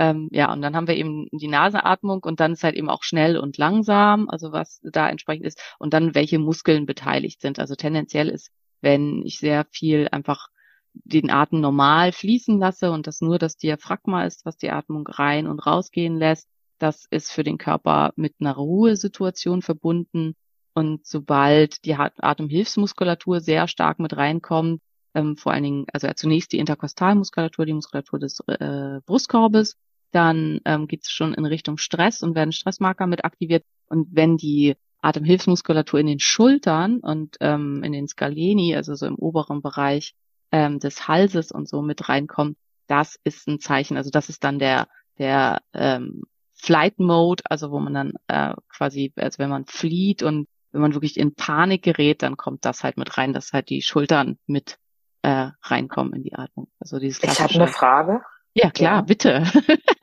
[0.00, 3.02] Ähm, ja, und dann haben wir eben die Nasenatmung und dann ist halt eben auch
[3.02, 7.58] schnell und langsam, also was da entsprechend ist, und dann welche Muskeln beteiligt sind.
[7.58, 10.48] Also tendenziell ist, wenn ich sehr viel einfach
[10.92, 15.46] den Atem normal fließen lasse und das nur das Diaphragma ist, was die Atmung rein
[15.46, 16.48] und rausgehen lässt,
[16.78, 20.34] das ist für den Körper mit einer Ruhesituation verbunden.
[20.72, 24.80] Und sobald die Atemhilfsmuskulatur sehr stark mit reinkommt,
[25.14, 29.76] ähm, vor allen Dingen, also zunächst die Interkostalmuskulatur, die Muskulatur des äh, Brustkorbes,
[30.12, 33.64] dann ähm, geht es schon in Richtung Stress und werden Stressmarker mit aktiviert.
[33.88, 39.16] Und wenn die Atemhilfsmuskulatur in den Schultern und ähm, in den Scaleni, also so im
[39.16, 40.14] oberen Bereich
[40.52, 43.96] ähm, des Halses und so mit reinkommt, das ist ein Zeichen.
[43.96, 44.86] Also das ist dann der
[45.20, 46.22] der ähm,
[46.54, 50.94] Flight Mode, also wo man dann äh, quasi, also wenn man flieht und wenn man
[50.94, 54.78] wirklich in Panik gerät, dann kommt das halt mit rein, dass halt die Schultern mit
[55.22, 56.68] äh, reinkommen in die Atmung.
[56.80, 58.22] Also dieses Ich habe eine Frage.
[58.54, 59.02] Ja, klar, ja.
[59.02, 59.44] bitte.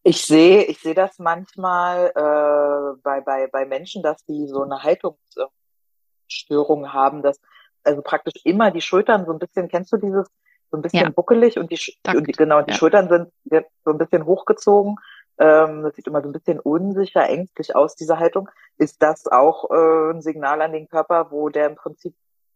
[0.02, 4.82] ich sehe, ich sehe das manchmal äh, bei, bei, bei Menschen, dass die so eine
[4.82, 7.40] Haltungsstörung haben, dass
[7.84, 10.28] also praktisch immer die Schultern so ein bisschen, kennst du dieses,
[10.70, 11.10] so ein bisschen ja.
[11.10, 12.76] buckelig und die, und die genau, die ja.
[12.76, 14.96] Schultern sind so ein bisschen hochgezogen.
[15.38, 18.48] Ähm, das sieht immer so ein bisschen unsicher, ängstlich aus, diese Haltung.
[18.78, 22.14] Ist das auch äh, ein Signal an den Körper, wo der im Prinzip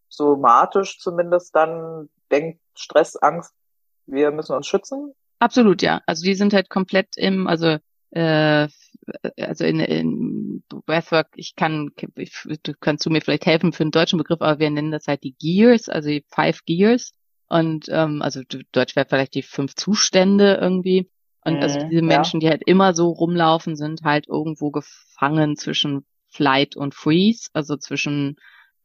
[0.08, 3.52] somatisch zumindest dann denkt, Stress, Angst,
[4.06, 5.14] wir müssen uns schützen?
[5.38, 6.00] Absolut, ja.
[6.06, 7.76] Also die sind halt komplett im, also
[8.16, 8.68] äh,
[9.38, 13.90] also in, in Breathwork, ich kann, ich, du kannst du mir vielleicht helfen für einen
[13.90, 17.12] deutschen Begriff, aber wir nennen das halt die Gears, also die Five Gears.
[17.48, 18.40] Und ähm, also
[18.72, 21.10] Deutsch wäre vielleicht die fünf Zustände irgendwie.
[21.44, 22.48] Und also diese Menschen, ja.
[22.48, 28.36] die halt immer so rumlaufen, sind halt irgendwo gefangen zwischen Flight und Freeze, also zwischen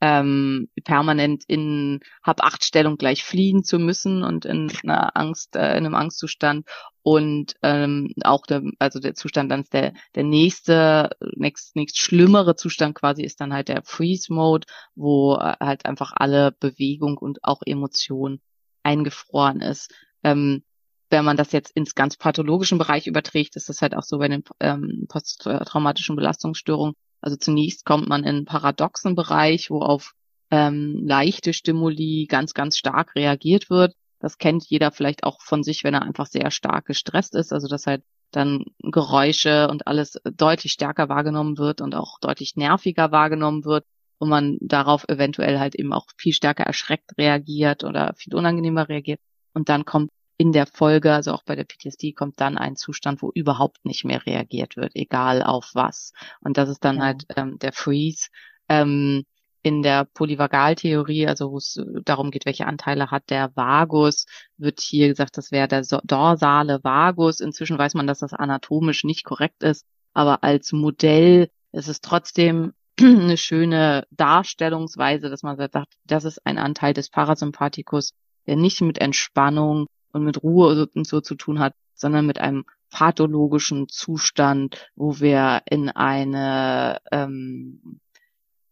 [0.02, 5.72] ähm, permanent in hab acht Stellung gleich fliehen zu müssen und in einer Angst, äh,
[5.72, 6.68] in einem Angstzustand
[7.04, 12.56] und ähm, auch der, also der Zustand dann ist der der nächste nächst, nächst schlimmere
[12.56, 17.44] Zustand quasi ist dann halt der Freeze Mode, wo äh, halt einfach alle Bewegung und
[17.44, 18.40] auch Emotion
[18.84, 19.92] eingefroren ist.
[20.24, 20.64] Ähm,
[21.10, 24.28] wenn man das jetzt ins ganz pathologischen Bereich überträgt, ist das halt auch so bei
[24.30, 30.14] den ähm, posttraumatischen Belastungsstörungen, also zunächst kommt man in einen paradoxen Bereich, wo auf
[30.50, 33.94] ähm, leichte Stimuli ganz, ganz stark reagiert wird.
[34.22, 37.52] Das kennt jeder vielleicht auch von sich, wenn er einfach sehr stark gestresst ist.
[37.52, 43.12] Also dass halt dann Geräusche und alles deutlich stärker wahrgenommen wird und auch deutlich nerviger
[43.12, 43.86] wahrgenommen wird
[44.20, 49.20] und man darauf eventuell halt eben auch viel stärker erschreckt reagiert oder viel unangenehmer reagiert.
[49.54, 53.22] Und dann kommt in der Folge, also auch bei der PTSD, kommt dann ein Zustand,
[53.22, 56.14] wo überhaupt nicht mehr reagiert wird, egal auf was.
[56.40, 57.04] Und das ist dann ja.
[57.04, 58.30] halt ähm, der Freeze.
[58.70, 59.24] Ähm,
[59.64, 64.26] in der Polyvagaltheorie, also wo es darum geht, welche Anteile hat der Vagus,
[64.58, 67.40] wird hier gesagt, das wäre der dorsale Vagus.
[67.40, 72.74] Inzwischen weiß man, dass das anatomisch nicht korrekt ist, aber als Modell ist es trotzdem
[73.00, 78.14] eine schöne Darstellungsweise, dass man sagt, das ist ein Anteil des Parasympathikus,
[78.48, 82.66] der nicht mit Entspannung und mit Ruhe und so zu tun hat, sondern mit einem
[82.90, 88.02] pathologischen Zustand, wo wir in eine ähm,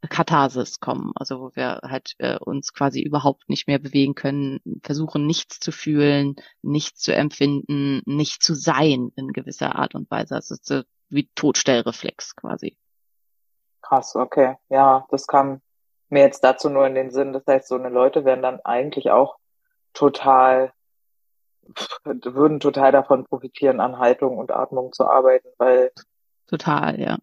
[0.08, 5.26] Katharsis kommen, also wo wir halt äh, uns quasi überhaupt nicht mehr bewegen können, versuchen
[5.26, 10.36] nichts zu fühlen, nichts zu empfinden, nicht zu sein in gewisser Art und Weise.
[10.36, 12.78] Also so wie Todstellreflex quasi.
[13.82, 14.56] Krass, okay.
[14.70, 15.62] Ja, das kam
[16.10, 17.34] mir jetzt dazu nur in den Sinn.
[17.34, 19.38] Das heißt, so eine Leute werden dann eigentlich auch
[19.94, 20.72] total,
[22.04, 25.92] würden total davon profitieren, an Haltung und Atmung zu arbeiten, weil.
[26.48, 27.18] Total, ja.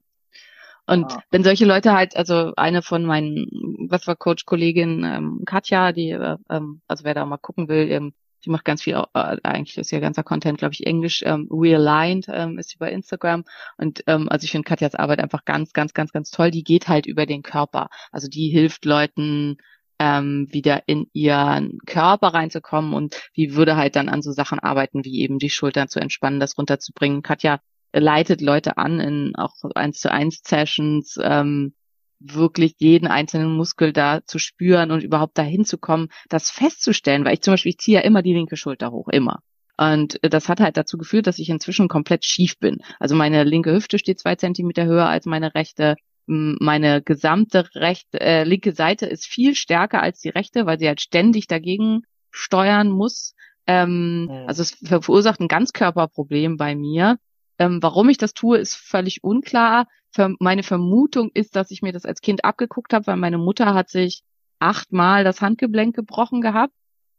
[0.86, 1.22] Und ja.
[1.30, 3.46] wenn solche Leute halt, also eine von meinen
[3.88, 8.14] was war Coach-Kollegin ähm, Katja, die, äh, ähm, also wer da mal gucken will, ähm,
[8.44, 12.26] die macht ganz viel, äh, eigentlich ist ihr ganzer Content, glaube ich, Englisch, ähm, Realigned
[12.28, 13.44] ähm, ist sie bei Instagram.
[13.76, 16.50] Und ähm, also ich finde Katjas Arbeit einfach ganz, ganz, ganz, ganz toll.
[16.50, 17.88] Die geht halt über den Körper.
[18.12, 19.56] Also die hilft Leuten,
[19.98, 25.04] ähm, wieder in ihren Körper reinzukommen und die würde halt dann an so Sachen arbeiten,
[25.04, 27.22] wie eben die Schultern zu entspannen, das runterzubringen.
[27.22, 27.60] Katja
[28.00, 31.74] leitet Leute an in auch eins zu eins Sessions, ähm,
[32.18, 37.34] wirklich jeden einzelnen Muskel da zu spüren und überhaupt dahin zu kommen, das festzustellen, weil
[37.34, 39.40] ich zum Beispiel, ich ziehe ja immer die linke Schulter hoch, immer.
[39.76, 42.78] Und das hat halt dazu geführt, dass ich inzwischen komplett schief bin.
[42.98, 45.96] Also meine linke Hüfte steht zwei Zentimeter höher als meine rechte.
[46.26, 51.00] Meine gesamte rechte, äh, linke Seite ist viel stärker als die rechte, weil sie halt
[51.00, 53.34] ständig dagegen steuern muss.
[53.66, 54.46] Ähm, ja.
[54.46, 57.18] Also es verursacht ein Ganzkörperproblem bei mir.
[57.58, 59.86] Ähm, warum ich das tue, ist völlig unklar.
[60.10, 63.74] Für meine Vermutung ist, dass ich mir das als Kind abgeguckt habe, weil meine Mutter
[63.74, 64.22] hat sich
[64.58, 66.72] achtmal das Handgelenk gebrochen gehabt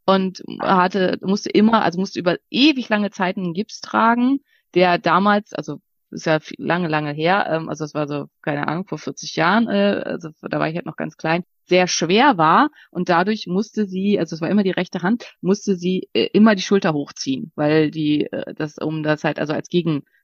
[0.05, 4.39] und hatte, musste immer, also musste über ewig lange Zeit einen Gips tragen,
[4.73, 8.87] der damals, also ist ja lange, lange her, ähm, also es war so, keine Ahnung,
[8.87, 12.69] vor 40 Jahren, äh, also da war ich halt noch ganz klein, sehr schwer war
[12.91, 16.55] und dadurch musste sie, also es war immer die rechte Hand, musste sie äh, immer
[16.55, 19.67] die Schulter hochziehen, weil die, äh, das, um das halt, also als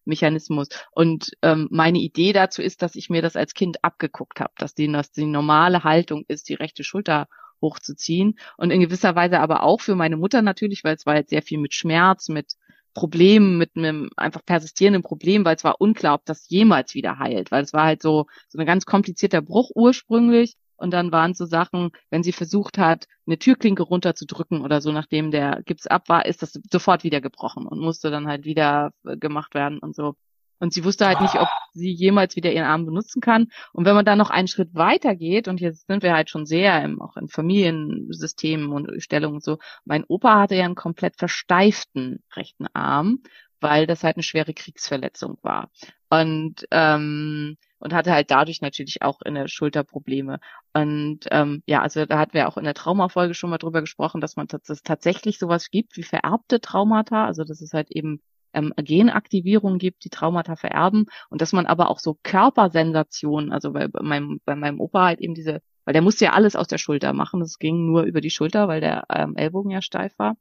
[0.03, 0.67] Gegenmechanismus.
[0.91, 4.73] Und ähm, meine Idee dazu ist, dass ich mir das als Kind abgeguckt habe, dass
[4.73, 7.27] die, dass die normale Haltung ist, die rechte Schulter
[7.61, 11.29] hochzuziehen und in gewisser Weise aber auch für meine Mutter natürlich, weil es war jetzt
[11.29, 12.53] sehr viel mit Schmerz, mit
[12.93, 17.51] Problem, mit einem einfach persistierenden Problem, weil es war unklar, ob das jemals wieder heilt,
[17.51, 20.55] weil es war halt so, so ein ganz komplizierter Bruch ursprünglich.
[20.83, 25.31] Und dann waren so Sachen, wenn sie versucht hat, eine Türklinke runterzudrücken oder so, nachdem
[25.31, 29.15] der Gips ab war, ist das sofort wieder gebrochen und musste dann halt wieder äh,
[29.15, 30.15] gemacht werden und so.
[30.59, 33.47] Und sie wusste halt nicht, ob sie jemals wieder ihren Arm benutzen kann.
[33.71, 36.45] Und wenn man dann noch einen Schritt weiter geht, und jetzt sind wir halt schon
[36.45, 41.15] sehr im, auch in Familiensystemen und Stellungen und so, mein Opa hatte ja einen komplett
[41.15, 43.23] versteiften rechten Arm,
[43.61, 45.71] weil das halt eine schwere Kriegsverletzung war.
[46.09, 50.39] Und ähm, und hatte halt dadurch natürlich auch in der Schulter Probleme.
[50.73, 54.21] Und ähm, ja, also da hatten wir auch in der Traumafolge schon mal drüber gesprochen,
[54.21, 58.21] dass man dass es tatsächlich sowas gibt wie vererbte Traumata, also dass es halt eben
[58.53, 63.89] ähm, Genaktivierung gibt, die Traumata vererben und dass man aber auch so Körpersensationen, also bei,
[63.89, 66.77] bei, meinem, bei meinem Opa halt eben diese, weil der musste ja alles aus der
[66.77, 70.37] Schulter machen, das ging nur über die Schulter, weil der ähm, Ellbogen ja steif war.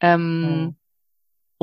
[0.00, 0.76] Ähm, mhm.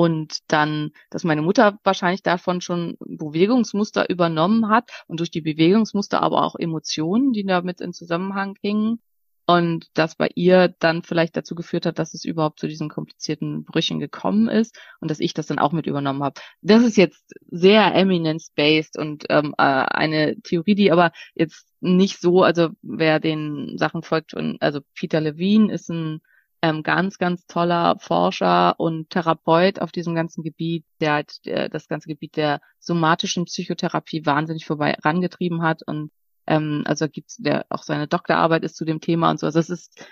[0.02, 6.20] Und dann, dass meine Mutter wahrscheinlich davon schon Bewegungsmuster übernommen hat und durch die Bewegungsmuster
[6.20, 9.00] aber auch Emotionen, die damit in Zusammenhang hingen
[9.46, 13.62] und das bei ihr dann vielleicht dazu geführt hat, dass es überhaupt zu diesen komplizierten
[13.62, 16.40] Brüchen gekommen ist und dass ich das dann auch mit übernommen habe.
[16.62, 22.42] Das ist jetzt sehr eminence-based und ähm, äh, eine Theorie, die aber jetzt nicht so,
[22.42, 26.22] also wer den Sachen folgt, und, also Peter Levine ist ein
[26.62, 31.88] ähm, ganz, ganz toller Forscher und Therapeut auf diesem ganzen Gebiet, der halt der, das
[31.88, 36.10] ganze Gebiet der somatischen Psychotherapie wahnsinnig vorbei rangetrieben hat und
[36.46, 39.46] ähm, also gibt's der auch seine Doktorarbeit ist zu dem Thema und so.
[39.46, 40.06] Also es ist,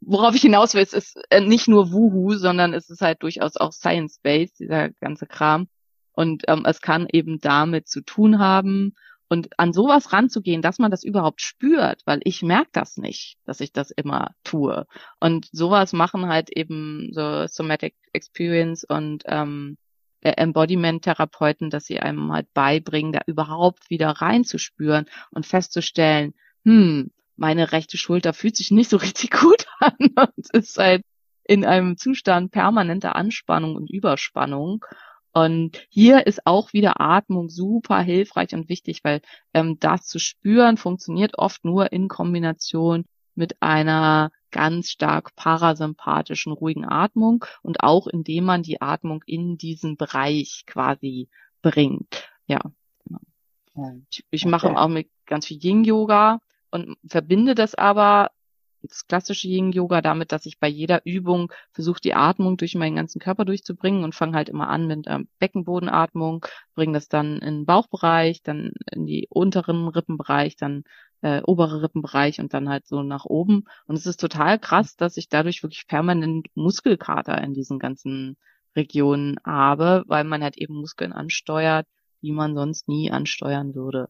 [0.00, 3.56] worauf ich hinaus will, es ist äh, nicht nur Wuhu, sondern es ist halt durchaus
[3.56, 5.68] auch Science-based, dieser ganze Kram.
[6.12, 8.94] Und ähm, es kann eben damit zu tun haben.
[9.30, 13.60] Und an sowas ranzugehen, dass man das überhaupt spürt, weil ich merke das nicht, dass
[13.60, 14.86] ich das immer tue.
[15.20, 19.78] Und sowas machen halt eben so Somatic Experience und ähm,
[20.20, 27.72] äh, Embodiment-Therapeuten, dass sie einem halt beibringen, da überhaupt wieder reinzuspüren und festzustellen, hm, meine
[27.72, 31.02] rechte Schulter fühlt sich nicht so richtig gut an und ist halt
[31.44, 34.84] in einem Zustand permanenter Anspannung und Überspannung.
[35.32, 39.20] Und hier ist auch wieder Atmung super hilfreich und wichtig, weil
[39.54, 43.04] ähm, das zu spüren funktioniert oft nur in Kombination
[43.34, 49.96] mit einer ganz stark parasympathischen, ruhigen Atmung und auch indem man die Atmung in diesen
[49.96, 51.28] Bereich quasi
[51.62, 52.28] bringt.
[52.46, 52.60] Ja.
[53.74, 54.00] Genau.
[54.30, 58.30] Ich, mache auch mit ganz viel Yin-Yoga und verbinde das aber
[58.82, 63.20] das klassische Yin-Yoga damit, dass ich bei jeder Übung versuche, die Atmung durch meinen ganzen
[63.20, 67.66] Körper durchzubringen und fange halt immer an mit ähm, Beckenbodenatmung, bringe das dann in den
[67.66, 70.84] Bauchbereich, dann in die unteren Rippenbereich, dann
[71.22, 73.64] äh, obere Rippenbereich und dann halt so nach oben.
[73.86, 78.36] Und es ist total krass, dass ich dadurch wirklich permanent Muskelkater in diesen ganzen
[78.76, 81.86] Regionen habe, weil man halt eben Muskeln ansteuert,
[82.22, 84.08] die man sonst nie ansteuern würde.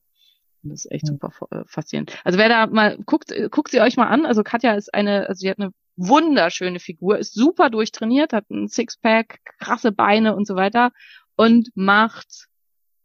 [0.63, 2.19] Das ist echt super äh, faszinierend.
[2.25, 4.27] Also wer da mal guckt, äh, guckt sie euch mal an.
[4.27, 8.69] Also Katja ist eine, also sie hat eine wunderschöne Figur, ist super durchtrainiert, hat ein
[8.69, 10.93] Sixpack, krasse Beine und so weiter
[11.37, 12.49] und macht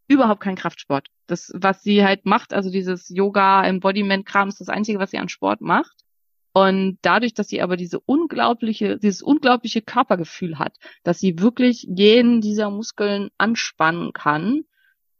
[0.07, 1.07] überhaupt keinen Kraftsport.
[1.27, 5.29] Das, was sie halt macht, also dieses Yoga, Embodiment-Kram, ist das Einzige, was sie an
[5.29, 6.05] Sport macht.
[6.53, 12.39] Und dadurch, dass sie aber diese unglaubliche, dieses unglaubliche Körpergefühl hat, dass sie wirklich jeden
[12.39, 14.63] dieser Muskeln anspannen kann,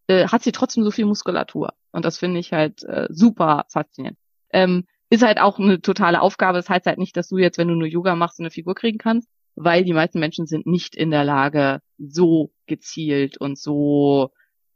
[0.08, 1.74] äh, hat sie trotzdem so viel Muskulatur.
[1.92, 4.18] Und das finde ich halt äh, super faszinierend.
[4.52, 6.58] Ähm, ist halt auch eine totale Aufgabe.
[6.58, 8.98] Das heißt halt nicht, dass du jetzt, wenn du nur Yoga machst, eine Figur kriegen
[8.98, 14.32] kannst, weil die meisten Menschen sind nicht in der Lage, so gezielt und so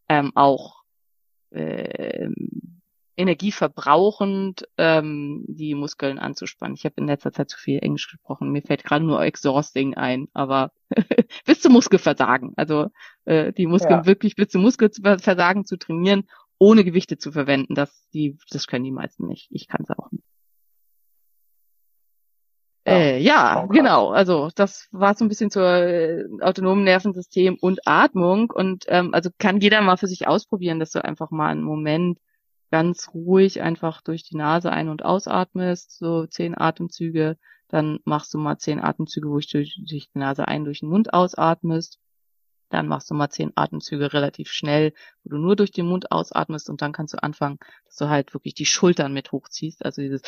[0.07, 0.83] ähm, auch
[1.51, 2.29] äh,
[3.19, 6.75] energieverbrauchend ähm, die Muskeln anzuspannen.
[6.75, 8.51] Ich habe in letzter Zeit zu viel Englisch gesprochen.
[8.51, 10.71] Mir fällt gerade nur exhausting ein, aber
[11.45, 12.53] bis zum Muskelversagen.
[12.55, 12.87] Also
[13.25, 14.05] äh, die Muskeln ja.
[14.05, 16.23] wirklich bis zum Muskelversagen zu trainieren,
[16.59, 19.49] ohne Gewichte zu verwenden, das, die, das können die meisten nicht.
[19.51, 20.23] Ich kann es auch nicht.
[22.87, 24.11] Ja, äh, ja genau.
[24.11, 28.49] Also das war so ein bisschen zur äh, autonomen Nervensystem und Atmung.
[28.49, 32.17] Und ähm, also kann jeder mal für sich ausprobieren, dass du einfach mal einen Moment
[32.71, 37.37] ganz ruhig einfach durch die Nase ein- und ausatmest, so zehn Atemzüge.
[37.67, 40.89] Dann machst du mal zehn Atemzüge, wo ich durch, durch die Nase ein, durch den
[40.89, 41.99] Mund ausatmest.
[42.69, 44.93] Dann machst du mal zehn Atemzüge relativ schnell,
[45.23, 48.33] wo du nur durch den Mund ausatmest und dann kannst du anfangen, dass du halt
[48.35, 49.83] wirklich die Schultern mit hochziehst.
[49.83, 50.21] Also dieses,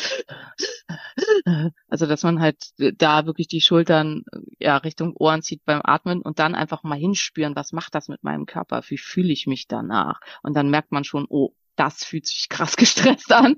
[1.88, 2.58] also dass man halt
[2.98, 4.24] da wirklich die Schultern
[4.60, 8.24] ja Richtung Ohren zieht beim Atmen und dann einfach mal hinspüren, was macht das mit
[8.24, 8.82] meinem Körper?
[8.88, 10.20] Wie fühle ich mich danach?
[10.42, 13.56] Und dann merkt man schon, oh, das fühlt sich krass gestresst an.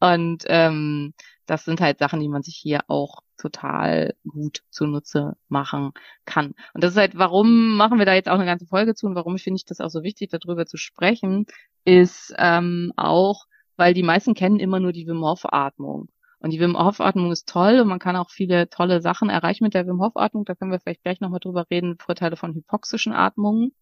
[0.00, 1.14] und ähm,
[1.46, 5.92] das sind halt Sachen, die man sich hier auch total gut zunutze machen
[6.24, 6.54] kann.
[6.72, 9.14] Und das ist halt, warum machen wir da jetzt auch eine ganze Folge zu und
[9.14, 11.46] warum finde ich das auch so wichtig, darüber zu sprechen,
[11.84, 13.44] ist ähm, auch,
[13.76, 16.08] weil die meisten kennen immer nur die Wim Hof Atmung.
[16.38, 19.64] Und die Wim Hof Atmung ist toll und man kann auch viele tolle Sachen erreichen
[19.64, 20.44] mit der Wim Hof Atmung.
[20.44, 23.72] Da können wir vielleicht gleich nochmal drüber reden, Vorteile von hypoxischen Atmungen.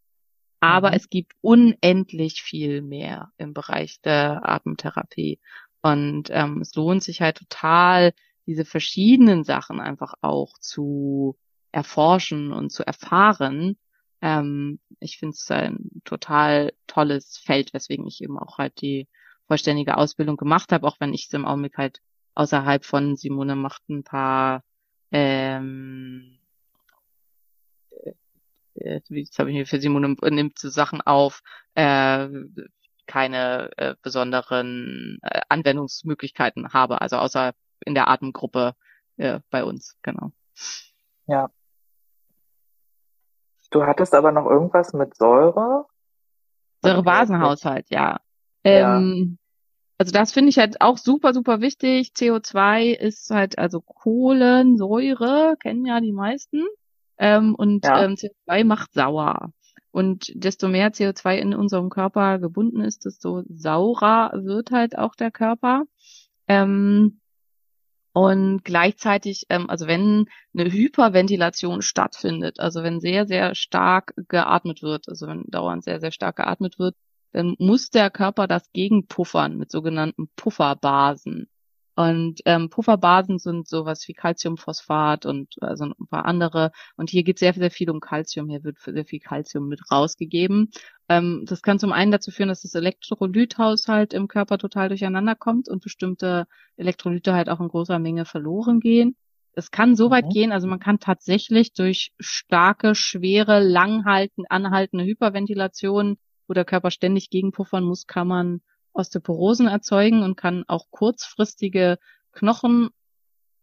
[0.62, 0.96] Aber mhm.
[0.96, 5.40] es gibt unendlich viel mehr im Bereich der Atemtherapie.
[5.82, 8.12] Und ähm, es lohnt sich halt total,
[8.46, 11.36] diese verschiedenen Sachen einfach auch zu
[11.72, 13.76] erforschen und zu erfahren.
[14.20, 19.08] Ähm, ich finde es ein total tolles Feld, weswegen ich eben auch halt die
[19.48, 22.00] vollständige Ausbildung gemacht habe, auch wenn ich es im Augenblick halt
[22.36, 24.62] außerhalb von Simone macht ein paar
[25.10, 26.41] ähm, äh,
[28.74, 31.42] jetzt habe ich mir für Simone nimmt so Sachen auf,
[31.74, 32.28] äh,
[33.06, 37.52] keine äh, besonderen äh, Anwendungsmöglichkeiten habe, also außer
[37.84, 38.74] in der Atemgruppe
[39.16, 40.32] äh, bei uns, genau.
[41.26, 41.50] Ja.
[43.70, 45.86] Du hattest aber noch irgendwas mit Säure?
[46.82, 48.20] Säurebasenhaushalt, ja.
[48.64, 48.96] ja.
[48.98, 49.38] Ähm,
[49.98, 52.12] also das finde ich halt auch super, super wichtig.
[52.16, 56.64] CO2 ist halt also Kohlensäure, kennen ja die meisten.
[57.18, 58.04] Ähm, und ja.
[58.04, 59.52] ähm, CO2 macht sauer.
[59.90, 65.30] Und desto mehr CO2 in unserem Körper gebunden ist, desto saurer wird halt auch der
[65.30, 65.84] Körper.
[66.48, 67.20] Ähm,
[68.14, 75.08] und gleichzeitig, ähm, also wenn eine Hyperventilation stattfindet, also wenn sehr, sehr stark geatmet wird,
[75.08, 76.94] also wenn dauernd sehr, sehr stark geatmet wird,
[77.32, 81.48] dann muss der Körper das gegenpuffern mit sogenannten Pufferbasen.
[81.94, 86.72] Und ähm, Pufferbasen sind sowas wie Calciumphosphat und also ein paar andere.
[86.96, 88.48] Und hier geht sehr, sehr viel um Calcium.
[88.48, 90.70] Hier wird sehr viel Calcium mit rausgegeben.
[91.08, 95.68] Ähm, das kann zum einen dazu führen, dass das Elektrolythaushalt im Körper total durcheinander kommt
[95.68, 99.16] und bestimmte Elektrolyte halt auch in großer Menge verloren gehen.
[99.54, 100.30] Es kann so weit mhm.
[100.30, 106.16] gehen, also man kann tatsächlich durch starke, schwere, langhaltend, anhaltende Hyperventilation,
[106.48, 108.62] wo der Körper ständig gegenpuffern muss, kann man
[108.92, 111.98] Osteoporosen erzeugen und kann auch kurzfristige
[112.32, 112.90] Knochen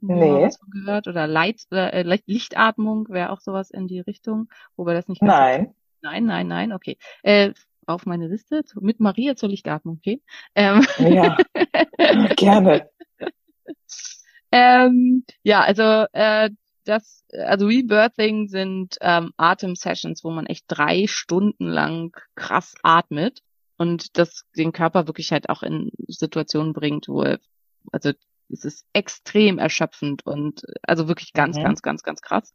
[0.00, 0.50] Nee.
[0.70, 5.22] Gehört oder Light, äh, Lichtatmung wäre auch sowas in die Richtung, wobei das nicht.
[5.22, 5.74] Nein.
[6.02, 6.98] Nein, nein, nein, okay.
[7.22, 7.54] Äh,
[7.86, 10.22] auf meine Liste mit Maria zur Lichtatmung, okay?
[10.54, 10.86] Ähm.
[10.98, 11.36] Ja,
[12.36, 12.88] gerne.
[14.52, 16.50] ähm, ja, also äh,
[16.84, 23.40] das, also Rebirthing sind ähm, Atem-Sessions, wo man echt drei Stunden lang krass atmet
[23.76, 27.40] und das den Körper wirklich halt auch in Situationen bringt, wo er,
[27.92, 28.12] also
[28.50, 31.62] es ist extrem erschöpfend und also wirklich ganz, mhm.
[31.62, 32.54] ganz, ganz, ganz krass.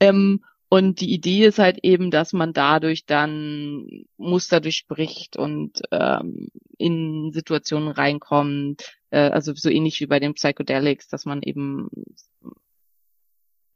[0.00, 6.48] Ähm, und die Idee ist halt eben, dass man dadurch dann Muster durchbricht und ähm,
[6.78, 11.90] in Situationen reinkommt, äh, also so ähnlich wie bei den Psychedelics, dass man eben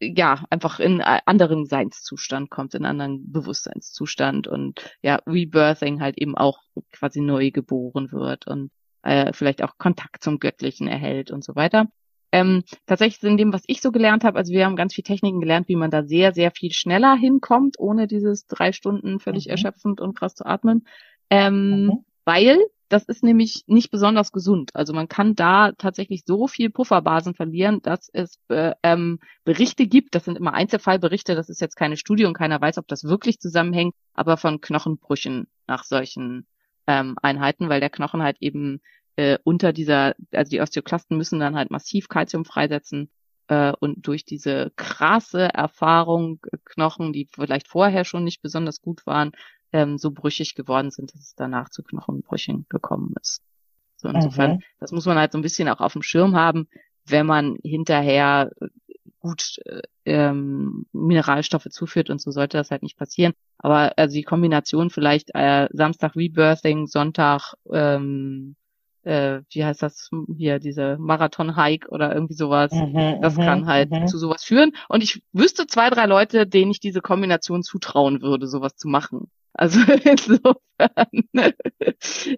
[0.01, 6.63] ja, einfach in anderen Seinszustand kommt, in anderen Bewusstseinszustand und ja, Rebirthing halt eben auch
[6.93, 8.71] quasi neu geboren wird und
[9.03, 11.89] äh, vielleicht auch Kontakt zum Göttlichen erhält und so weiter.
[12.33, 15.41] Ähm, tatsächlich in dem, was ich so gelernt habe, also wir haben ganz viel Techniken
[15.41, 19.53] gelernt, wie man da sehr, sehr viel schneller hinkommt, ohne dieses drei Stunden völlig mhm.
[19.53, 20.87] erschöpfend und krass zu atmen.
[21.31, 22.05] Ähm, mhm.
[22.25, 22.59] Weil
[22.89, 24.71] das ist nämlich nicht besonders gesund.
[24.75, 30.15] Also man kann da tatsächlich so viel Pufferbasen verlieren, dass es äh, ähm, Berichte gibt,
[30.15, 33.41] das sind immer Einzelfallberichte, das ist jetzt keine Studie und keiner weiß, ob das wirklich
[33.41, 36.47] zusammenhängt, aber von Knochenbrüchen nach solchen
[36.87, 38.81] ähm, Einheiten, weil der Knochen halt eben
[39.17, 43.11] äh, unter dieser, also die Osteoklasten müssen dann halt massiv Kalzium freisetzen
[43.49, 49.07] äh, und durch diese krasse Erfahrung äh, Knochen, die vielleicht vorher schon nicht besonders gut
[49.07, 49.33] waren,
[49.73, 53.43] ähm, so brüchig geworden sind, dass es danach zu Knochenbrüchen gekommen ist.
[53.97, 54.63] So insofern, mhm.
[54.79, 56.69] das muss man halt so ein bisschen auch auf dem Schirm haben,
[57.07, 58.69] wenn man hinterher äh,
[59.21, 63.33] gut äh, ähm, Mineralstoffe zuführt und so sollte das halt nicht passieren.
[63.59, 68.57] Aber also die Kombination vielleicht äh, Samstag Rebirthing, Sonntag ähm,
[69.07, 72.73] äh, wie heißt das hier, diese Marathon-Hike oder irgendwie sowas.
[72.73, 74.07] Mhm, das kann mhm, halt mhm.
[74.09, 74.73] zu sowas führen.
[74.89, 79.31] Und ich wüsste zwei, drei Leute, denen ich diese Kombination zutrauen würde, sowas zu machen.
[79.53, 81.23] Also insofern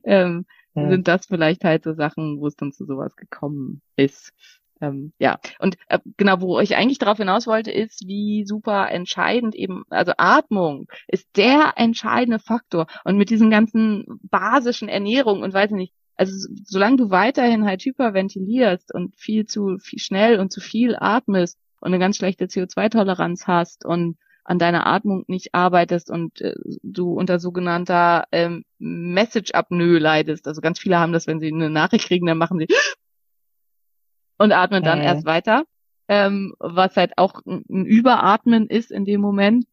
[0.05, 0.91] ähm, ja.
[0.91, 4.33] sind das vielleicht halt so Sachen, wo es dann zu sowas gekommen ist.
[4.81, 9.57] Ähm, ja, und äh, genau, wo ich eigentlich darauf hinaus wollte, ist, wie super entscheidend
[9.57, 12.87] eben, also Atmung ist der entscheidende Faktor.
[13.05, 18.93] Und mit diesen ganzen basischen Ernährungen und weiß nicht, also solange du weiterhin halt hyperventilierst
[18.93, 23.85] und viel zu viel schnell und zu viel atmest und eine ganz schlechte CO2-Toleranz hast
[23.85, 30.49] und an deiner Atmung nicht arbeitest und äh, du unter sogenannter ähm, Message-Apnoe leidest.
[30.49, 32.66] Also ganz viele haben das, wenn sie eine Nachricht kriegen, dann machen sie
[34.39, 35.05] und atmen dann äh.
[35.05, 35.64] erst weiter,
[36.09, 39.66] ähm, was halt auch ein Überatmen ist in dem Moment.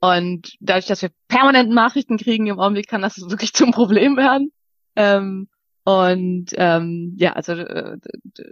[0.00, 4.52] Und dadurch, dass wir permanent Nachrichten kriegen im Augenblick, kann das wirklich zum Problem werden.
[4.96, 5.48] Ähm,
[5.88, 7.96] und ähm, ja, also äh,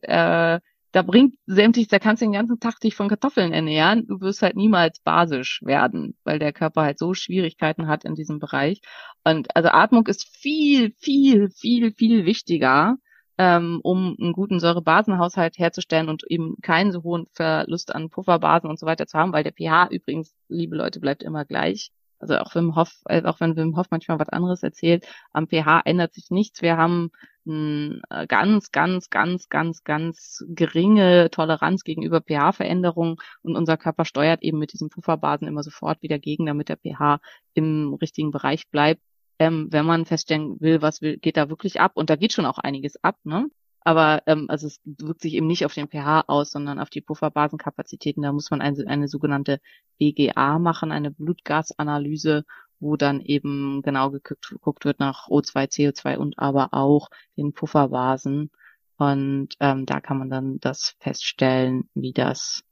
[0.02, 0.60] äh,
[0.92, 4.06] da bringt sämtlich, da kannst du den ganzen Tag dich von Kartoffeln ernähren.
[4.06, 8.38] Du wirst halt niemals basisch werden, weil der Körper halt so Schwierigkeiten hat in diesem
[8.38, 8.80] Bereich.
[9.22, 12.96] Und also Atmung ist viel, viel, viel, viel wichtiger,
[13.36, 18.78] ähm, um einen guten Säurebasenhaushalt herzustellen und eben keinen so hohen Verlust an Pufferbasen und
[18.78, 21.90] so weiter zu haben, weil der pH übrigens, liebe Leute, bleibt immer gleich.
[22.18, 25.82] Also auch Wim Hof, äh, auch wenn Wim Hof manchmal was anderes erzählt, am pH
[25.84, 26.62] ändert sich nichts.
[26.62, 27.10] Wir haben
[27.46, 34.58] äh, ganz, ganz, ganz, ganz, ganz geringe Toleranz gegenüber pH-Veränderungen und unser Körper steuert eben
[34.58, 37.20] mit diesen Pufferbasen immer sofort wieder gegen, damit der pH
[37.54, 39.02] im richtigen Bereich bleibt.
[39.38, 42.46] Ähm, wenn man feststellen will, was will, geht da wirklich ab und da geht schon
[42.46, 43.48] auch einiges ab, ne?
[43.86, 47.00] Aber ähm, also es wirkt sich eben nicht auf den pH aus, sondern auf die
[47.00, 48.24] Pufferbasenkapazitäten.
[48.24, 49.60] Da muss man eine, eine sogenannte
[49.98, 52.44] BGA machen, eine Blutgasanalyse,
[52.80, 58.50] wo dann eben genau geguckt, geguckt wird nach O2, CO2 und aber auch den Pufferbasen.
[58.96, 62.64] Und ähm, da kann man dann das feststellen, wie das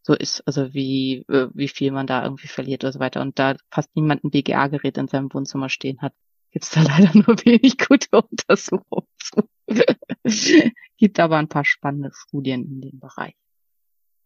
[0.00, 3.20] so ist, also wie, äh, wie viel man da irgendwie verliert oder so weiter.
[3.20, 6.14] Und da fast niemand ein BGA-Gerät in seinem Wohnzimmer stehen hat,
[6.50, 9.48] gibt es da leider nur wenig gute Untersuchungen zu.
[10.96, 13.34] Gibt aber ein paar spannende Studien in dem Bereich.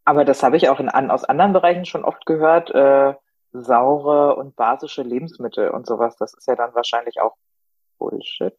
[0.05, 2.71] Aber das habe ich auch in, an, aus anderen Bereichen schon oft gehört.
[2.71, 3.15] Äh,
[3.53, 6.17] saure und basische Lebensmittel und sowas.
[6.17, 7.37] Das ist ja dann wahrscheinlich auch
[7.99, 8.55] Bullshit.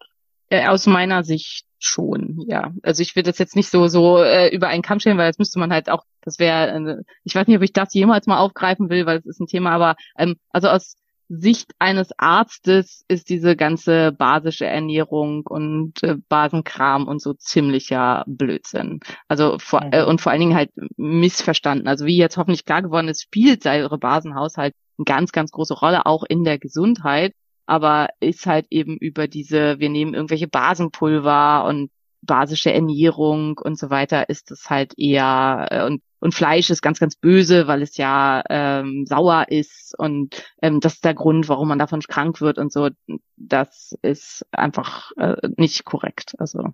[0.50, 2.74] Äh, aus meiner Sicht schon, ja.
[2.84, 5.40] Also ich würde das jetzt nicht so so äh, über einen Kamm stellen, weil das
[5.40, 8.40] müsste man halt auch, das wäre, äh, ich weiß nicht, ob ich das jemals mal
[8.40, 10.98] aufgreifen will, weil es ist ein Thema, aber ähm, also aus
[11.34, 19.00] Sicht eines Arztes ist diese ganze basische Ernährung und äh, Basenkram und so ziemlicher Blödsinn.
[19.30, 21.88] Also vor, äh, und vor allen Dingen halt missverstanden.
[21.88, 26.06] Also wie jetzt hoffentlich klar geworden ist, spielt eure Basenhaushalt eine ganz, ganz große Rolle
[26.06, 27.34] auch in der Gesundheit,
[27.66, 33.90] aber ist halt eben über diese, wir nehmen irgendwelche Basenpulver und basische Ernährung und so
[33.90, 37.98] weiter, ist es halt eher äh, und und Fleisch ist ganz, ganz böse, weil es
[37.98, 42.60] ja ähm, sauer ist und ähm, das ist der Grund, warum man davon krank wird
[42.60, 42.90] und so.
[43.38, 46.36] Das ist einfach äh, nicht korrekt.
[46.38, 46.74] Also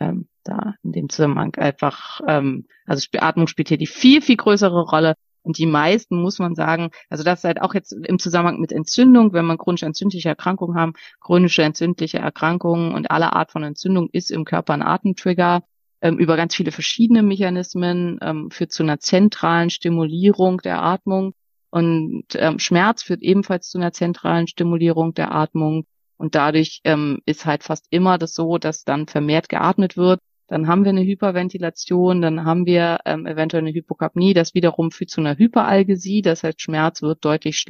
[0.00, 4.82] ähm, da in dem Zusammenhang einfach, ähm, also Atmung spielt hier die viel, viel größere
[4.82, 5.14] Rolle.
[5.44, 8.70] Und die meisten, muss man sagen, also das ist halt auch jetzt im Zusammenhang mit
[8.70, 14.08] Entzündung, wenn man chronische entzündliche Erkrankungen haben, chronische entzündliche Erkrankungen und alle Art von Entzündung
[14.12, 15.62] ist im Körper ein Atemtrigger
[16.02, 21.32] ähm, über ganz viele verschiedene Mechanismen, ähm, führt zu einer zentralen Stimulierung der Atmung.
[21.70, 25.86] Und ähm, Schmerz führt ebenfalls zu einer zentralen Stimulierung der Atmung.
[26.18, 30.20] Und dadurch ähm, ist halt fast immer das so, dass dann vermehrt geatmet wird.
[30.48, 34.34] Dann haben wir eine Hyperventilation, dann haben wir ähm, eventuell eine Hypokapnie.
[34.34, 36.20] Das wiederum führt zu einer Hyperalgesie.
[36.20, 37.64] Das heißt, Schmerz wird deutlich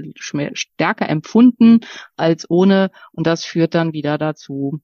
[0.54, 1.80] stärker empfunden
[2.16, 2.90] als ohne.
[3.12, 4.80] Und das führt dann wieder dazu,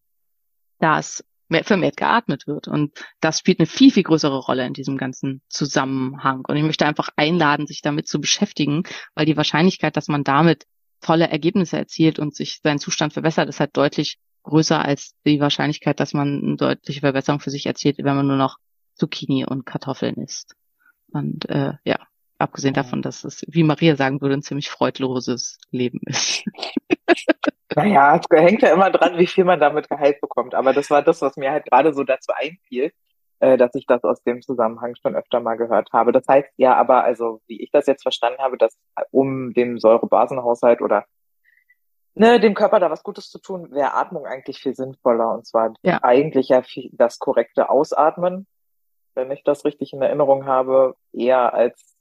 [0.79, 1.25] dass
[1.63, 2.69] vermehrt geatmet wird.
[2.69, 6.45] Und das spielt eine viel, viel größere Rolle in diesem ganzen Zusammenhang.
[6.47, 8.83] Und ich möchte einfach einladen, sich damit zu beschäftigen,
[9.15, 10.67] weil die Wahrscheinlichkeit, dass man damit
[11.01, 16.01] tolle Ergebnisse erzielt und sich sein Zustand verbessert, ist halt deutlich größer als die Wahrscheinlichkeit,
[16.01, 18.59] dass man eine deutliche Verbesserung für sich erzielt, wenn man nur noch
[18.95, 20.55] Zucchini und Kartoffeln isst.
[21.11, 21.99] Und äh, ja,
[22.39, 26.45] abgesehen davon, dass es, wie Maria sagen würde, ein ziemlich freudloses Leben ist.
[27.77, 30.55] Naja, es hängt ja immer dran, wie viel man damit Gehalt bekommt.
[30.55, 32.93] Aber das war das, was mir halt gerade so dazu einfiel,
[33.41, 36.11] äh, dass ich das aus dem Zusammenhang schon öfter mal gehört habe.
[36.11, 38.77] Das heißt ja aber, also wie ich das jetzt verstanden habe, dass
[39.11, 41.05] um dem Säurebasenhaushalt oder
[42.15, 45.33] ne, dem Körper da was Gutes zu tun, wäre Atmung eigentlich viel sinnvoller.
[45.33, 46.01] Und zwar ja.
[46.03, 46.63] eigentlich ja
[46.93, 48.47] das korrekte Ausatmen,
[49.15, 51.98] wenn ich das richtig in Erinnerung habe, eher als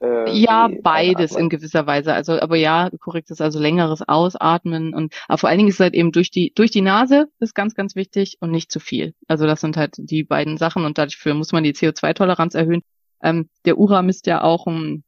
[0.00, 2.12] äh, ja, beides in gewisser Weise.
[2.14, 5.80] Also, aber ja, korrekt ist also längeres Ausatmen und aber vor allen Dingen ist es
[5.80, 9.14] halt eben durch die durch die Nase ist ganz ganz wichtig und nicht zu viel.
[9.28, 12.82] Also das sind halt die beiden Sachen und dafür muss man die CO2-Toleranz erhöhen.
[13.22, 15.02] Ähm, der URA misst ja auch um,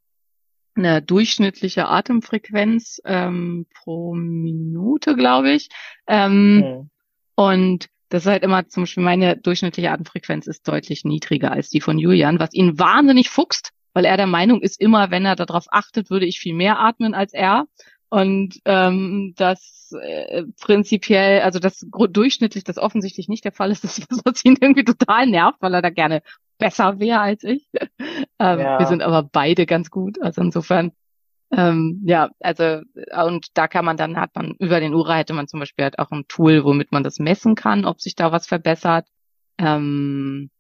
[0.79, 5.69] eine durchschnittliche Atemfrequenz ähm, pro Minute, glaube ich.
[6.07, 6.91] Ähm, mhm.
[7.35, 11.81] Und das ist halt immer zum Beispiel meine durchschnittliche Atemfrequenz ist deutlich niedriger als die
[11.81, 15.67] von Julian, was ihn wahnsinnig fuchst, weil er der Meinung ist, immer wenn er darauf
[15.71, 17.67] achtet, würde ich viel mehr atmen als er.
[18.11, 23.99] Und ähm, das äh, prinzipiell, also das durchschnittlich, das offensichtlich nicht der Fall ist, das
[23.99, 26.23] ist, was ihn irgendwie total nervt, weil er da gerne
[26.59, 27.69] besser wäre als ich.
[28.39, 28.79] ähm, ja.
[28.79, 30.21] Wir sind aber beide ganz gut.
[30.23, 30.93] Also insofern,
[31.51, 32.81] ähm, ja, also
[33.27, 35.99] und da kann man dann, hat man über den Ura hätte man zum Beispiel halt
[35.99, 39.07] auch ein Tool, womit man das messen kann, ob sich da was verbessert.
[39.59, 40.51] Ähm,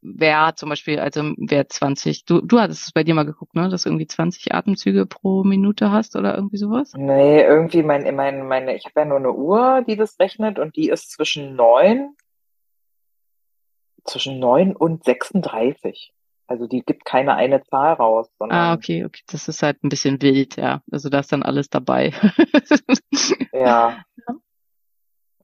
[0.00, 3.68] wer zum Beispiel, also wer 20, du, du hattest es bei dir mal geguckt, ne,
[3.68, 6.92] dass du irgendwie 20 Atemzüge pro Minute hast oder irgendwie sowas?
[6.94, 10.76] Nee, irgendwie mein, mein, meine, ich habe ja nur eine Uhr, die das rechnet und
[10.76, 12.16] die ist zwischen neun,
[14.04, 16.12] zwischen neun und 36.
[16.46, 18.30] Also die gibt keine eine Zahl raus.
[18.38, 19.22] Sondern ah, okay, okay.
[19.30, 20.82] Das ist halt ein bisschen wild, ja.
[20.90, 22.12] Also da ist dann alles dabei.
[23.52, 24.02] ja.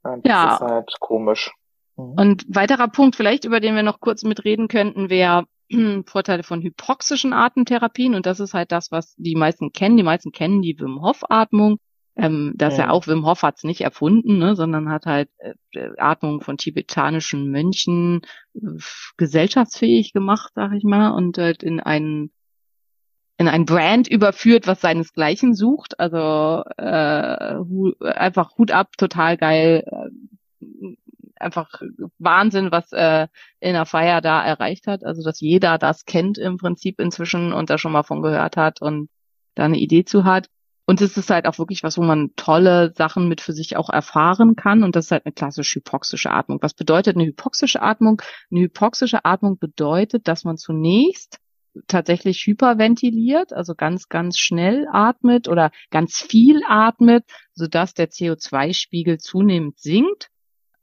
[0.04, 0.52] Das ja.
[0.52, 1.50] ist halt komisch.
[1.96, 2.14] Mhm.
[2.16, 5.46] Und weiterer Punkt vielleicht, über den wir noch kurz mitreden könnten, wäre
[6.06, 8.14] Vorteile von hypoxischen Atemtherapien.
[8.14, 9.96] Und das ist halt das, was die meisten kennen.
[9.96, 11.78] Die meisten kennen die Wim Hof Atmung.
[12.16, 12.84] Ähm, das ja.
[12.84, 17.50] ja auch Wim Hof hat's nicht erfunden, ne, sondern hat halt äh, Atmung von tibetanischen
[17.50, 18.22] Mönchen
[18.54, 18.60] äh,
[19.16, 22.30] gesellschaftsfähig gemacht, sag ich mal, und halt in einen
[23.36, 25.98] in ein Brand überführt, was seinesgleichen sucht.
[25.98, 29.84] Also äh, hu einfach Hut ab, total geil.
[29.84, 30.96] Äh,
[31.36, 31.80] einfach
[32.18, 33.28] Wahnsinn, was äh,
[33.60, 35.04] in der Feier da erreicht hat.
[35.04, 38.80] Also dass jeder das kennt im Prinzip inzwischen und da schon mal von gehört hat
[38.80, 39.08] und
[39.54, 40.48] da eine Idee zu hat.
[40.86, 43.88] Und es ist halt auch wirklich was, wo man tolle Sachen mit für sich auch
[43.88, 44.82] erfahren kann.
[44.82, 46.58] Und das ist halt eine klassische hypoxische Atmung.
[46.60, 48.20] Was bedeutet eine hypoxische Atmung?
[48.50, 51.40] Eine hypoxische Atmung bedeutet, dass man zunächst
[51.86, 59.78] tatsächlich hyperventiliert, also ganz, ganz schnell atmet oder ganz viel atmet, sodass der CO2-Spiegel zunehmend
[59.78, 60.28] sinkt.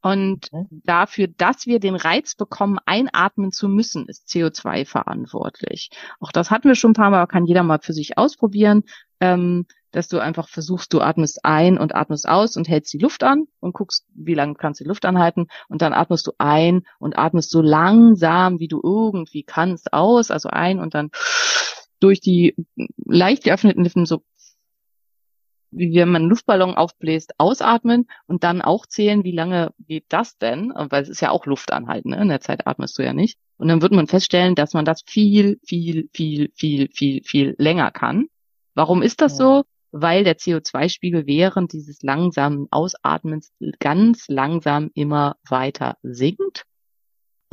[0.02, 5.92] Und dafür, dass wir den Reiz bekommen, einatmen zu müssen, ist CO2 verantwortlich.
[6.20, 8.84] Auch das hatten wir schon ein paar Mal, kann jeder mal für sich ausprobieren,
[9.20, 13.24] ähm, dass du einfach versuchst, du atmest ein und atmest aus und hältst die Luft
[13.24, 16.84] an und guckst, wie lange kannst du die Luft anhalten und dann atmest du ein
[16.98, 21.12] und atmest so langsam, wie du irgendwie kannst, aus, also ein und dann
[22.00, 22.56] durch die
[23.06, 24.24] leicht geöffneten Lippen so
[25.72, 30.38] wie wenn man einen Luftballon aufbläst, ausatmen und dann auch zählen, wie lange geht das
[30.38, 30.74] denn?
[30.76, 32.22] Weil es ist ja auch Luft anhalten, ne?
[32.22, 33.38] in der Zeit atmest du ja nicht.
[33.58, 37.92] Und dann wird man feststellen, dass man das viel, viel, viel, viel, viel, viel länger
[37.92, 38.28] kann.
[38.74, 39.38] Warum ist das ja.
[39.38, 39.64] so?
[39.92, 46.66] Weil der CO2-Spiegel während dieses langsamen Ausatmens ganz langsam immer weiter sinkt.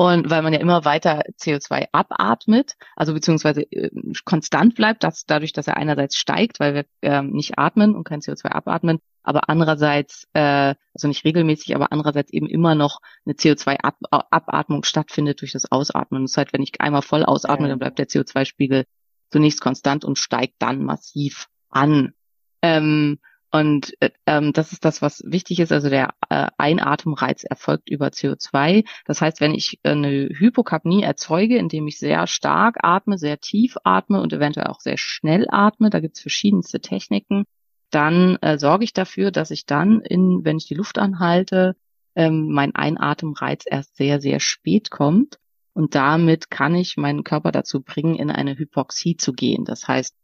[0.01, 3.91] Und weil man ja immer weiter CO2 abatmet, also beziehungsweise äh,
[4.25, 8.21] konstant bleibt, dass dadurch, dass er einerseits steigt, weil wir äh, nicht atmen und kein
[8.21, 14.85] CO2 abatmen, aber andererseits, äh, also nicht regelmäßig, aber andererseits eben immer noch eine CO2-Abatmung
[14.85, 16.27] stattfindet durch das Ausatmen.
[16.27, 18.85] Das heißt, wenn ich einmal voll ausatme, dann bleibt der CO2-Spiegel
[19.33, 22.15] zunächst konstant und steigt dann massiv an.
[22.63, 23.19] Ähm,
[23.51, 25.73] und äh, ähm, das ist das, was wichtig ist.
[25.73, 28.87] Also der äh, Einatemreiz erfolgt über CO2.
[29.07, 33.77] Das heißt, wenn ich äh, eine Hypokapnie erzeuge, indem ich sehr stark atme, sehr tief
[33.85, 37.45] atme und eventuell auch sehr schnell atme, da gibt's verschiedenste Techniken,
[37.91, 41.75] dann äh, sorge ich dafür, dass ich dann, in, wenn ich die Luft anhalte,
[42.15, 45.39] ähm, mein Einatemreiz erst sehr, sehr spät kommt.
[45.73, 49.65] Und damit kann ich meinen Körper dazu bringen, in eine Hypoxie zu gehen.
[49.65, 50.15] Das heißt,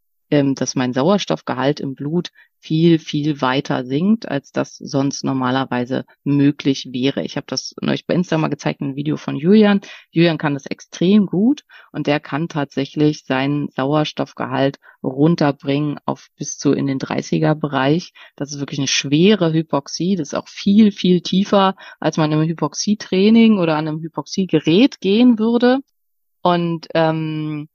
[0.55, 2.31] dass mein Sauerstoffgehalt im Blut
[2.65, 7.23] viel, viel weiter sinkt, als das sonst normalerweise möglich wäre.
[7.23, 9.83] Ich habe das euch bei Instagram mal gezeigt, ein Video von Julian.
[10.11, 16.73] Julian kann das extrem gut und der kann tatsächlich seinen Sauerstoffgehalt runterbringen auf bis zu
[16.73, 18.15] in den 30er Bereich.
[18.35, 20.17] Das ist wirklich eine schwere Hypoxie.
[20.17, 25.39] Das ist auch viel, viel tiefer, als man im Hypoxietraining oder an einem Hypoxiegerät gehen
[25.39, 25.81] würde.
[26.41, 27.69] Und ähm,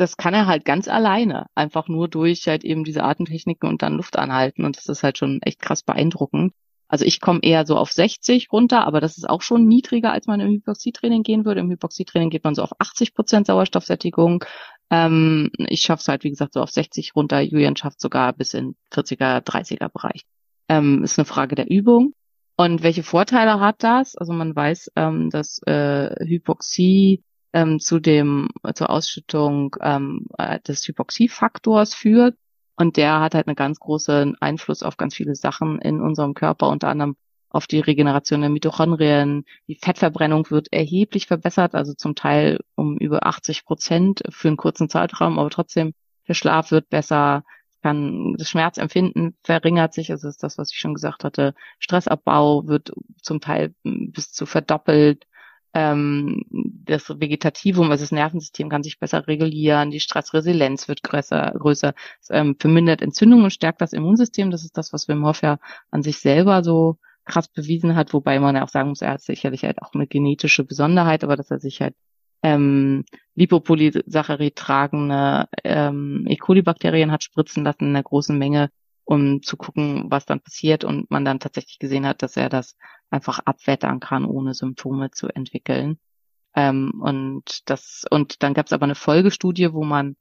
[0.00, 3.94] das kann er halt ganz alleine, einfach nur durch halt eben diese Atemtechniken und dann
[3.94, 6.54] Luft anhalten und das ist halt schon echt krass beeindruckend.
[6.88, 10.26] Also ich komme eher so auf 60 runter, aber das ist auch schon niedriger, als
[10.26, 11.60] man im Hypoxietraining gehen würde.
[11.60, 14.44] Im Hypoxietraining geht man so auf 80 Prozent Sauerstoffsättigung.
[14.90, 17.40] Ähm, ich schaffe es halt, wie gesagt, so auf 60 runter.
[17.40, 20.22] Julian schafft sogar bis in 40er, 30er Bereich.
[20.68, 22.12] Ähm, ist eine Frage der Übung.
[22.56, 24.16] Und welche Vorteile hat das?
[24.16, 27.22] Also man weiß, ähm, dass äh, Hypoxie
[27.52, 32.36] ähm, zu dem zur Ausschüttung ähm, äh, des Hypoxiefaktors führt
[32.76, 36.68] und der hat halt einen ganz großen Einfluss auf ganz viele Sachen in unserem Körper,
[36.68, 37.16] unter anderem
[37.50, 39.44] auf die Regeneration der Mitochondrien.
[39.66, 44.88] Die Fettverbrennung wird erheblich verbessert, also zum Teil um über 80 Prozent für einen kurzen
[44.88, 45.92] Zeitraum, aber trotzdem
[46.26, 47.44] der Schlaf wird besser,
[47.82, 51.54] kann das Schmerzempfinden verringert sich, also ist das, was ich schon gesagt hatte.
[51.80, 55.26] Stressabbau wird zum Teil bis zu verdoppelt
[55.74, 61.94] ähm, das Vegetativum, also das Nervensystem kann sich besser regulieren, die Stressresilienz wird größer, größer
[62.20, 64.50] es, ähm, vermindert Entzündungen und stärkt das Immunsystem.
[64.50, 65.58] Das ist das, was Wim Hof ja
[65.90, 69.22] an sich selber so krass bewiesen hat, wobei man ja auch sagen muss, er hat
[69.22, 71.94] sicherlich halt auch eine genetische Besonderheit, aber dass er sich halt
[72.42, 73.04] ähm,
[73.34, 76.36] Lipopolysaccharid tragende ähm, E.
[76.36, 78.70] coli-Bakterien hat spritzen lassen in einer großen Menge,
[79.04, 82.76] um zu gucken, was dann passiert und man dann tatsächlich gesehen hat, dass er das
[83.10, 85.98] einfach abwettern kann, ohne Symptome zu entwickeln.
[86.54, 90.16] Ähm, und das, und dann gab es aber eine Folgestudie, wo man,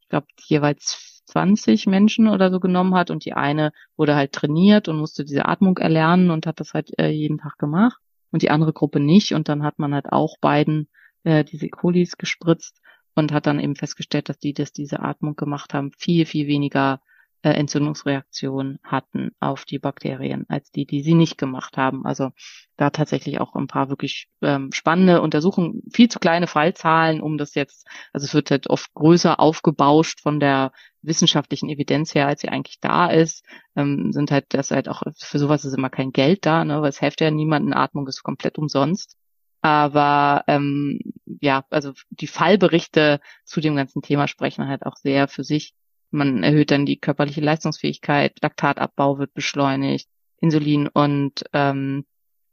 [0.00, 4.88] ich glaube, jeweils 20 Menschen oder so genommen hat und die eine wurde halt trainiert
[4.88, 7.98] und musste diese Atmung erlernen und hat das halt äh, jeden Tag gemacht
[8.30, 10.88] und die andere Gruppe nicht und dann hat man halt auch beiden
[11.22, 12.80] äh, diese Colis gespritzt
[13.14, 17.00] und hat dann eben festgestellt, dass die, das diese Atmung gemacht haben, viel, viel weniger
[17.44, 22.06] äh, Entzündungsreaktionen hatten auf die Bakterien als die, die sie nicht gemacht haben.
[22.06, 22.30] Also
[22.78, 27.54] da tatsächlich auch ein paar wirklich ähm, spannende Untersuchungen, viel zu kleine Fallzahlen, um das
[27.54, 30.72] jetzt, also es wird halt oft größer aufgebauscht von der
[31.02, 33.44] wissenschaftlichen Evidenz her, als sie eigentlich da ist,
[33.76, 36.88] ähm, sind halt das halt auch, für sowas ist immer kein Geld da, ne, weil
[36.88, 39.18] es hilft ja niemanden, Atmung ist komplett umsonst.
[39.60, 40.98] Aber ähm,
[41.40, 45.74] ja, also die Fallberichte zu dem ganzen Thema sprechen halt auch sehr für sich
[46.14, 50.08] man erhöht dann die körperliche Leistungsfähigkeit, Laktatabbau wird beschleunigt,
[50.40, 52.04] Insulin und ähm,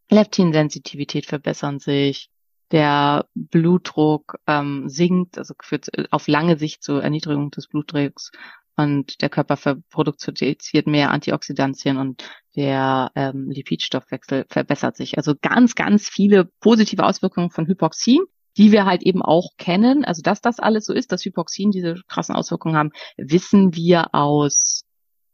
[0.09, 2.29] Leptinsensitivität verbessern sich,
[2.71, 8.31] der Blutdruck ähm, sinkt, also führt auf lange Sicht zur Erniedrigung des Blutdrucks
[8.77, 9.57] und der Körper
[9.89, 15.17] produziert mehr Antioxidantien und der ähm, Lipidstoffwechsel verbessert sich.
[15.17, 18.21] Also ganz, ganz viele positive Auswirkungen von Hypoxie
[18.57, 20.05] die wir halt eben auch kennen.
[20.05, 24.83] Also dass das alles so ist, dass Hypoxien diese krassen Auswirkungen haben, wissen wir aus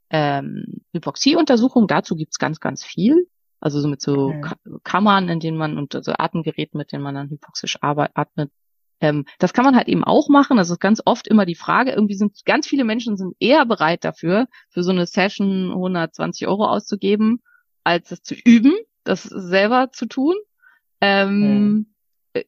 [0.09, 1.87] ähm, Hypoxieuntersuchungen.
[1.87, 3.27] Dazu gibt's ganz, ganz viel.
[3.59, 4.53] Also so mit so okay.
[4.83, 8.51] Kammern, in denen man und so also Atemgeräten, mit denen man dann hypoxisch atmet.
[8.99, 10.59] Ähm, das kann man halt eben auch machen.
[10.59, 14.47] Also ganz oft immer die Frage, irgendwie sind ganz viele Menschen sind eher bereit dafür,
[14.69, 17.41] für so eine Session 120 Euro auszugeben,
[17.83, 20.35] als das zu üben, das selber zu tun.
[21.01, 21.96] Ähm, okay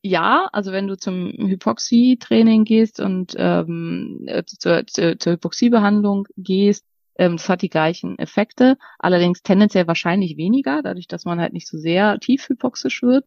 [0.01, 6.85] ja, also wenn du zum Hypoxie-Training gehst und ähm, äh, zur, zur, zur Hypoxiebehandlung gehst,
[7.17, 11.67] ähm, das hat die gleichen Effekte, allerdings tendenziell wahrscheinlich weniger, dadurch, dass man halt nicht
[11.67, 13.25] so sehr tief hypoxisch wird.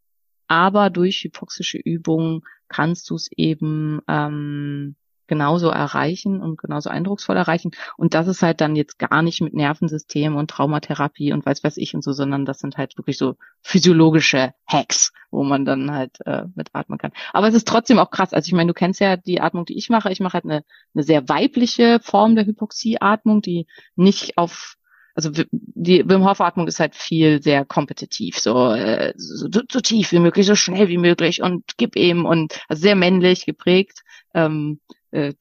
[0.48, 4.96] Aber durch hypoxische Übungen kannst du es eben ähm,
[5.26, 7.70] genauso erreichen und genauso eindrucksvoll erreichen.
[7.96, 11.76] Und das ist halt dann jetzt gar nicht mit Nervensystem und Traumatherapie und weiß weiß
[11.76, 16.18] ich und so, sondern das sind halt wirklich so physiologische Hacks, wo man dann halt
[16.26, 17.12] äh, mitatmen kann.
[17.32, 18.32] Aber es ist trotzdem auch krass.
[18.32, 20.10] Also ich meine, du kennst ja die Atmung, die ich mache.
[20.10, 20.64] Ich mache halt eine,
[20.94, 23.66] eine sehr weibliche Form der Hypoxieatmung, die
[23.96, 24.76] nicht auf
[25.14, 30.12] also die Wim Hof Atmung ist halt viel sehr kompetitiv, so, äh, so, so tief
[30.12, 34.02] wie möglich, so schnell wie möglich und gib eben und also sehr männlich geprägt.
[34.34, 34.80] Ähm,
[35.12, 35.34] äh,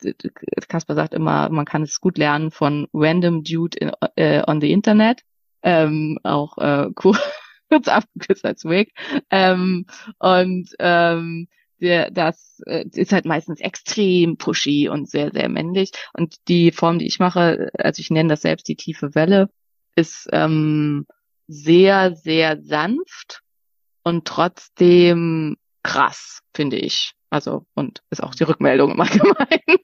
[0.68, 4.72] Kasper sagt immer, man kann es gut lernen von random dude in, äh, on the
[4.72, 5.22] Internet,
[5.64, 8.94] ähm, auch äh, kurz abgekürzt als Wig.
[9.30, 9.86] Ähm,
[10.20, 11.48] und ähm,
[11.80, 15.92] der, das äh, ist halt meistens extrem pushy und sehr, sehr männlich.
[16.14, 19.50] Und die Form, die ich mache, also ich nenne das selbst die tiefe Welle,
[19.96, 21.06] ist ähm,
[21.48, 23.42] sehr, sehr sanft
[24.04, 27.14] und trotzdem krass, finde ich.
[27.32, 29.80] Also, und ist auch die Rückmeldung im Allgemeinen.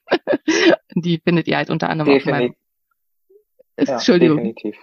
[0.94, 2.32] die findet ihr halt unter anderem Definitiv.
[2.32, 3.86] auf meinem.
[3.88, 4.36] Ja, Entschuldigung.
[4.36, 4.76] Definitiv.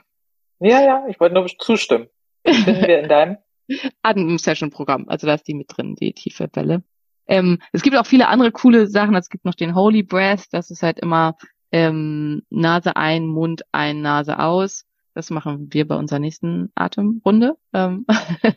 [0.60, 2.08] Ja, ja, ich wollte nur zustimmen.
[2.44, 3.38] Finden wir in deinem
[4.02, 5.06] Atem-Session-Programm.
[5.10, 6.84] Also da ist die mit drin, die tiefe Welle.
[7.28, 9.16] Ähm, es gibt auch viele andere coole Sachen.
[9.16, 10.48] Es gibt noch den Holy Breath.
[10.52, 11.38] Das ist halt immer
[11.72, 14.86] ähm, Nase ein, Mund ein, Nase aus.
[15.14, 17.58] Das machen wir bei unserer nächsten Atemrunde.
[17.74, 18.08] Ähm,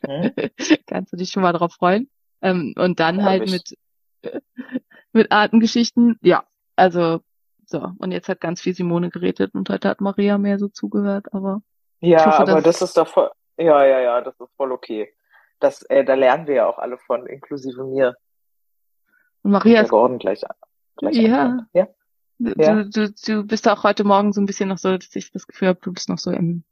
[0.06, 0.32] mhm.
[0.86, 2.09] Kannst du dich schon mal drauf freuen?
[2.40, 3.50] Ähm, und dann halt ich.
[3.50, 3.76] mit
[5.12, 6.19] mit Artengeschichten.
[6.23, 6.45] Ja,
[6.77, 7.21] also
[7.66, 7.93] so.
[7.99, 11.62] Und jetzt hat ganz viel Simone geredet und heute hat Maria mehr so zugehört, aber.
[12.01, 15.12] Ja, hoffe, aber das ist doch voll, ja, ja, ja, das ist voll okay.
[15.61, 18.16] Das, äh, da lernen wir ja auch alle von, inklusive mir.
[19.43, 19.91] Und Maria ist.
[19.91, 20.43] Gordon gleich,
[20.97, 21.66] gleich ja.
[21.73, 21.89] ja.
[22.39, 22.85] Du, ja.
[22.85, 25.69] Du, du bist auch heute Morgen so ein bisschen noch so, dass ich das Gefühl
[25.69, 26.62] habe, du bist noch so im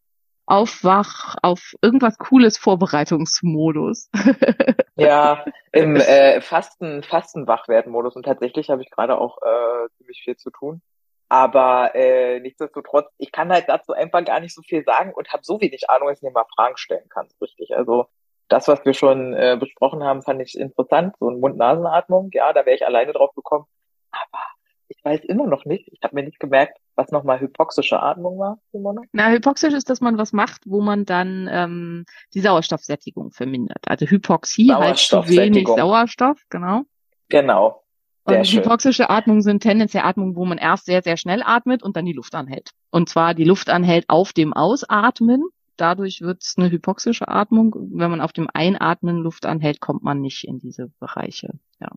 [0.46, 4.10] Aufwach auf irgendwas Cooles Vorbereitungsmodus.
[4.96, 8.14] ja, im äh, Fasten, Fastenwachwerden-Modus.
[8.16, 10.80] Und tatsächlich habe ich gerade auch äh, ziemlich viel zu tun.
[11.28, 15.42] Aber äh, nichtsdestotrotz, ich kann halt dazu einfach gar nicht so viel sagen und habe
[15.42, 17.76] so wenig Ahnung, dass ich mir mal Fragen stellen kann, richtig.
[17.76, 18.06] Also
[18.48, 21.16] das, was wir schon äh, besprochen haben, fand ich interessant.
[21.18, 23.64] So eine Mund-Nasen-Atmung, ja, da wäre ich alleine drauf gekommen.
[24.12, 24.42] Aber
[24.88, 28.58] ich weiß immer noch nicht, ich habe mir nicht gemerkt, was nochmal hypoxische Atmung war,
[28.72, 29.02] Simone.
[29.12, 33.84] Na, hypoxisch ist, dass man was macht, wo man dann ähm, die Sauerstoffsättigung vermindert.
[33.86, 36.82] Also Hypoxie heißt zu wenig Sauerstoff, genau.
[37.28, 37.82] Genau.
[38.28, 41.96] Sehr und hypoxische Atmung sind tendenziell Atmungen, wo man erst sehr, sehr schnell atmet und
[41.96, 42.70] dann die Luft anhält.
[42.90, 45.44] Und zwar die Luft anhält auf dem Ausatmen.
[45.76, 47.76] Dadurch wird es eine hypoxische Atmung.
[47.92, 51.50] Wenn man auf dem Einatmen Luft anhält, kommt man nicht in diese Bereiche.
[51.78, 51.90] Ja.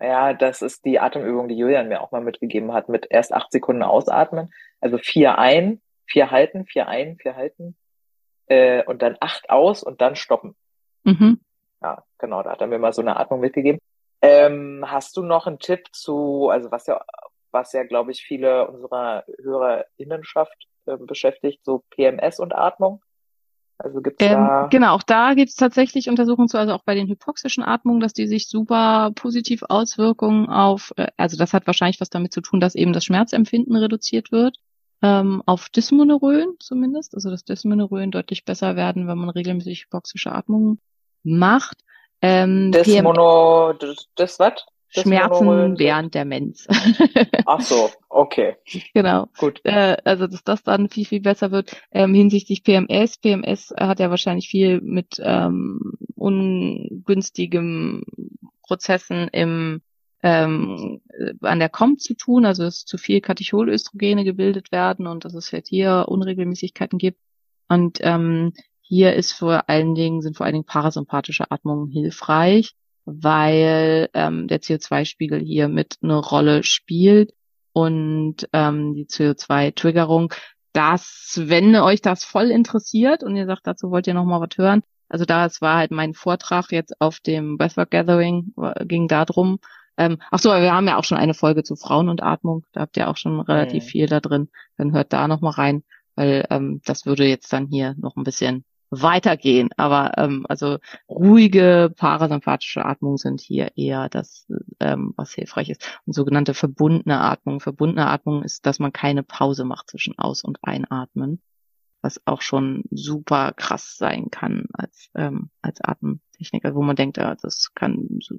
[0.00, 3.50] Ja, das ist die Atemübung, die Julian mir auch mal mitgegeben hat, mit erst acht
[3.50, 4.52] Sekunden ausatmen.
[4.80, 7.76] Also vier ein, vier halten, vier ein, vier halten,
[8.46, 10.56] äh, und dann acht aus und dann stoppen.
[11.04, 11.40] Mhm.
[11.82, 13.80] Ja, genau, da hat er mir mal so eine Atmung mitgegeben.
[14.20, 17.04] Ähm, hast du noch einen Tipp zu, also was ja,
[17.50, 23.02] was ja, glaube ich, viele unserer Hörerinnenschaft äh, beschäftigt, so PMS und Atmung?
[23.78, 26.96] Also gibt's ähm, da genau, auch da gibt es tatsächlich Untersuchungen zu, also auch bei
[26.96, 32.00] den hypoxischen Atmungen, dass die sich super positiv Auswirkungen auf, äh, also das hat wahrscheinlich
[32.00, 34.56] was damit zu tun, dass eben das Schmerzempfinden reduziert wird,
[35.00, 40.80] ähm, auf Dysmonorrhoen zumindest, also dass Dysmonorrhoen deutlich besser werden, wenn man regelmäßig hypoxische Atmungen
[41.22, 41.78] macht.
[42.20, 44.38] Ähm, Dysmono, das,
[44.94, 45.04] das?
[45.04, 46.66] Schmerzen während der Mens.
[47.46, 48.56] Ach so, okay.
[48.94, 49.26] Genau.
[49.38, 49.60] Gut.
[49.64, 51.76] Äh, also, dass das dann viel, viel besser wird.
[51.90, 53.18] Ähm, hinsichtlich PMS.
[53.18, 58.02] PMS hat ja wahrscheinlich viel mit ähm, ungünstigen
[58.62, 59.82] Prozessen im
[60.22, 61.00] ähm,
[61.42, 65.52] an der KOM zu tun, also dass zu viel Katecholöstrogene gebildet werden und dass es
[65.52, 67.20] halt hier Unregelmäßigkeiten gibt.
[67.68, 72.74] Und ähm, hier ist vor allen Dingen, sind vor allen Dingen parasympathische Atmungen hilfreich
[73.08, 77.32] weil ähm, der CO2-Spiegel hier mit eine Rolle spielt
[77.72, 80.32] und ähm, die CO2-Triggerung.
[80.72, 84.56] Das, wenn euch das voll interessiert und ihr sagt, dazu wollt ihr noch mal was
[84.56, 89.08] hören, also da es war halt mein Vortrag jetzt auf dem Breathwork Gathering, äh, ging
[89.08, 89.58] da drum.
[89.96, 92.82] Ähm, ach so, wir haben ja auch schon eine Folge zu Frauen und Atmung, da
[92.82, 93.88] habt ihr auch schon relativ mhm.
[93.88, 94.48] viel da drin.
[94.76, 95.82] Dann hört da noch mal rein,
[96.14, 99.70] weil ähm, das würde jetzt dann hier noch ein bisschen weitergehen.
[99.76, 100.78] Aber ähm, also
[101.08, 104.46] ruhige parasympathische Atmung sind hier eher das,
[104.80, 106.00] ähm, was hilfreich ist.
[106.06, 107.60] Und sogenannte verbundene Atmung.
[107.60, 111.42] Verbundene Atmung ist, dass man keine Pause macht zwischen Aus- und Einatmen,
[112.02, 117.34] was auch schon super krass sein kann als ähm, als Atemtechniker, wo man denkt, ja,
[117.34, 118.36] das kann so,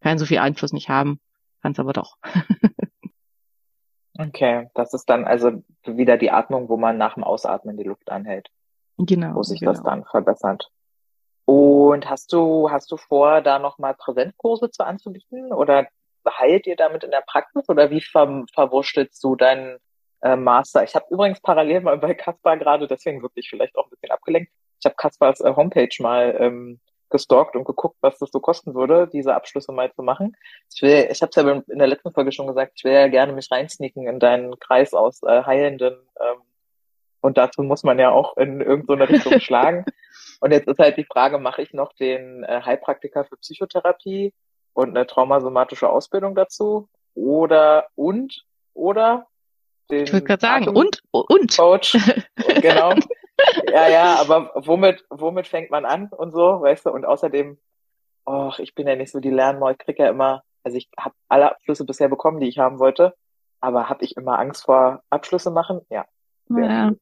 [0.00, 1.20] kann so viel Einfluss nicht haben,
[1.62, 2.18] kann es aber doch.
[4.18, 8.10] okay, das ist dann also wieder die Atmung, wo man nach dem Ausatmen die Luft
[8.10, 8.50] anhält.
[8.98, 9.34] Genau.
[9.34, 9.72] Wo sich genau.
[9.72, 10.70] das dann verbessert.
[11.46, 15.52] Und hast du, hast du vor, da nochmal Präsentkurse zu anzubieten?
[15.52, 15.88] Oder
[16.26, 19.78] heilt ihr damit in der Praxis oder wie ver verwurschtelst du deinen
[20.22, 20.84] äh, Master?
[20.84, 24.50] Ich habe übrigens parallel mal bei Kaspar gerade, deswegen wirklich vielleicht auch ein bisschen abgelenkt,
[24.80, 26.80] ich habe Kaspars äh, Homepage mal ähm,
[27.10, 30.36] gestalkt und geguckt, was das so kosten würde, diese Abschlüsse mal zu machen.
[30.74, 33.08] Ich will, ich habe es ja in der letzten Folge schon gesagt, ich will ja
[33.08, 35.94] gerne mich reinsneaken in deinen Kreis aus äh, Heilenden.
[36.20, 36.42] Ähm,
[37.24, 39.86] und dazu muss man ja auch in irgendeine Richtung schlagen.
[40.40, 44.34] Und jetzt ist halt die Frage, mache ich noch den äh, Heilpraktiker für Psychotherapie
[44.74, 46.86] und eine traumasomatische Ausbildung dazu?
[47.14, 48.44] Oder und
[48.74, 49.26] oder
[49.90, 51.96] den ich würde gerade sagen, und und Coach,
[52.60, 52.92] genau.
[53.72, 56.90] ja, ja, aber womit, womit fängt man an und so, weißt du?
[56.90, 57.56] Und außerdem,
[58.26, 61.14] oh, ich bin ja nicht so die Lernmaul, ich krieg ja immer, also ich habe
[61.30, 63.14] alle Abschlüsse bisher bekommen, die ich haben wollte,
[63.62, 65.80] aber habe ich immer Angst vor Abschlüsse machen?
[65.88, 66.04] Ja.
[66.50, 66.92] Ja,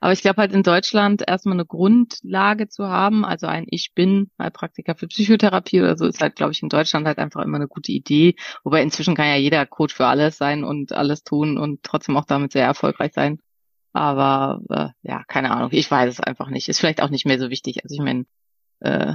[0.00, 4.30] aber ich glaube halt in Deutschland erstmal eine Grundlage zu haben, also ein Ich bin
[4.38, 7.68] Heilpraktiker für Psychotherapie oder so, ist halt, glaube ich, in Deutschland halt einfach immer eine
[7.68, 8.34] gute Idee.
[8.64, 12.24] Wobei inzwischen kann ja jeder Coach für alles sein und alles tun und trotzdem auch
[12.24, 13.38] damit sehr erfolgreich sein.
[13.92, 16.68] Aber äh, ja, keine Ahnung, ich weiß es einfach nicht.
[16.68, 17.82] Ist vielleicht auch nicht mehr so wichtig.
[17.84, 18.26] Also ich meine,
[18.80, 19.14] äh,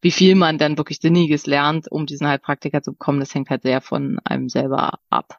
[0.00, 3.62] wie viel man dann wirklich Sinniges lernt, um diesen Heilpraktiker zu bekommen, das hängt halt
[3.62, 5.38] sehr von einem selber ab.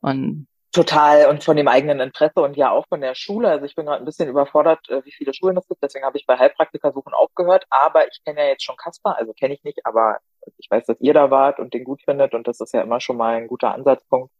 [0.00, 3.48] Und Total und von dem eigenen Interesse und ja auch von der Schule.
[3.48, 5.82] Also ich bin gerade ein bisschen überfordert, äh, wie viele Schulen es gibt.
[5.82, 7.64] Deswegen habe ich bei Heilpraktikersuchen aufgehört.
[7.70, 10.18] Aber ich kenne ja jetzt schon Kasper, also kenne ich nicht, aber
[10.58, 13.00] ich weiß, dass ihr da wart und den gut findet und das ist ja immer
[13.00, 14.32] schon mal ein guter Ansatzpunkt.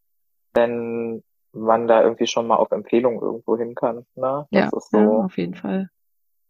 [0.56, 1.22] Denn
[1.52, 4.04] man da irgendwie schon mal auf Empfehlung irgendwo hin kann.
[4.16, 4.46] Ne?
[4.50, 4.98] Das ja, so.
[4.98, 5.88] ja, auf jeden Fall.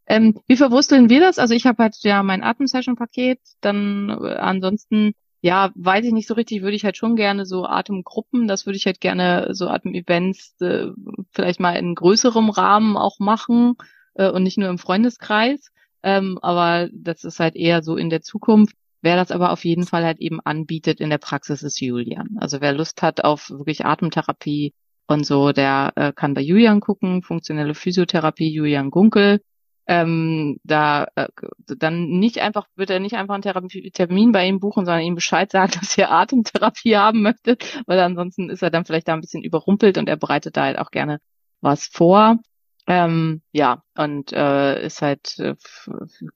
[0.06, 1.38] Ähm, wie verwursteln wir das?
[1.38, 5.14] Also ich habe halt ja mein Atemsession-Paket, dann äh, ansonsten,
[5.44, 8.78] ja, weiß ich nicht so richtig, würde ich halt schon gerne so Atemgruppen, das würde
[8.78, 10.86] ich halt gerne so Atemevents äh,
[11.32, 13.74] vielleicht mal in größerem Rahmen auch machen
[14.14, 15.70] äh, und nicht nur im Freundeskreis.
[16.02, 18.74] Ähm, aber das ist halt eher so in der Zukunft.
[19.02, 22.38] Wer das aber auf jeden Fall halt eben anbietet in der Praxis ist Julian.
[22.40, 24.72] Also wer Lust hat auf wirklich Atemtherapie,
[25.06, 29.42] und so, der äh, kann bei Julian gucken, funktionelle Physiotherapie, Julian Gunkel.
[29.86, 31.28] Ähm, da äh,
[31.66, 35.14] dann nicht einfach, wird er nicht einfach einen Therapie Termin bei ihm buchen, sondern ihm
[35.14, 37.56] Bescheid sagen, dass er Atemtherapie haben möchte,
[37.86, 40.78] weil ansonsten ist er dann vielleicht da ein bisschen überrumpelt und er bereitet da halt
[40.78, 41.20] auch gerne
[41.60, 42.38] was vor.
[42.86, 45.54] Ähm, ja, und äh, ist halt, äh,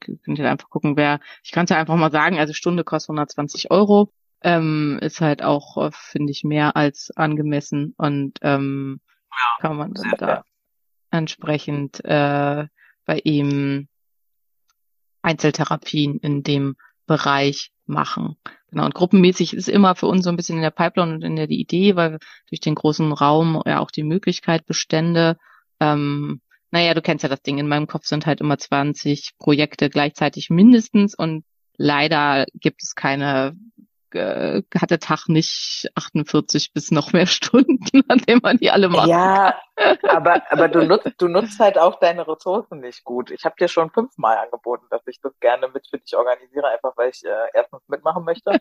[0.01, 3.11] könnt ihr einfach gucken, wer, ich kann es ja einfach mal sagen, also Stunde kostet
[3.11, 4.11] 120 Euro
[4.43, 9.95] ähm, ist halt auch, äh, finde ich, mehr als angemessen und ähm, ja, kann man
[9.95, 10.45] dann da
[11.11, 12.67] entsprechend äh,
[13.09, 13.89] bei ihm
[15.23, 18.37] Einzeltherapien in dem Bereich machen.
[18.71, 21.35] Genau, und gruppenmäßig ist immer für uns so ein bisschen in der Pipeline und in
[21.35, 22.19] der die Idee, weil
[22.51, 25.39] durch den großen Raum ja auch die Möglichkeit bestände,
[25.81, 29.89] ähm, naja, du kennst ja das Ding, in meinem Kopf sind halt immer 20 Projekte
[29.89, 31.45] gleichzeitig mindestens und
[31.79, 33.57] leider gibt es keine
[34.15, 38.89] äh, hat der Tag nicht 48 bis noch mehr Stunden, an denen man die alle
[38.89, 39.09] macht.
[39.09, 39.55] Ja,
[40.09, 43.31] aber, aber du nutzt, du nutzt halt auch deine Ressourcen nicht gut.
[43.31, 46.97] Ich habe dir schon fünfmal angeboten, dass ich das gerne mit für dich organisiere, einfach
[46.97, 48.61] weil ich äh, erstens mitmachen möchte.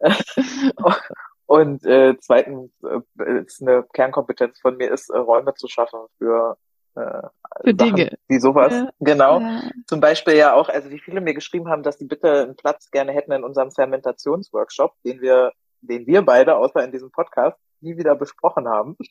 [1.46, 6.56] Und äh, zweitens äh, ist eine Kernkompetenz von mir ist, äh, Räume zu schaffen für
[6.94, 8.18] äh, für Sachen, Dinge.
[8.28, 8.72] Wie sowas.
[8.72, 8.90] Ja.
[9.00, 9.40] Genau.
[9.40, 9.62] Ja.
[9.86, 12.90] Zum Beispiel ja auch, also wie viele mir geschrieben haben, dass sie bitte einen Platz
[12.90, 17.96] gerne hätten in unserem Fermentationsworkshop, den wir, den wir beide, außer in diesem Podcast, nie
[17.96, 18.96] wieder besprochen haben.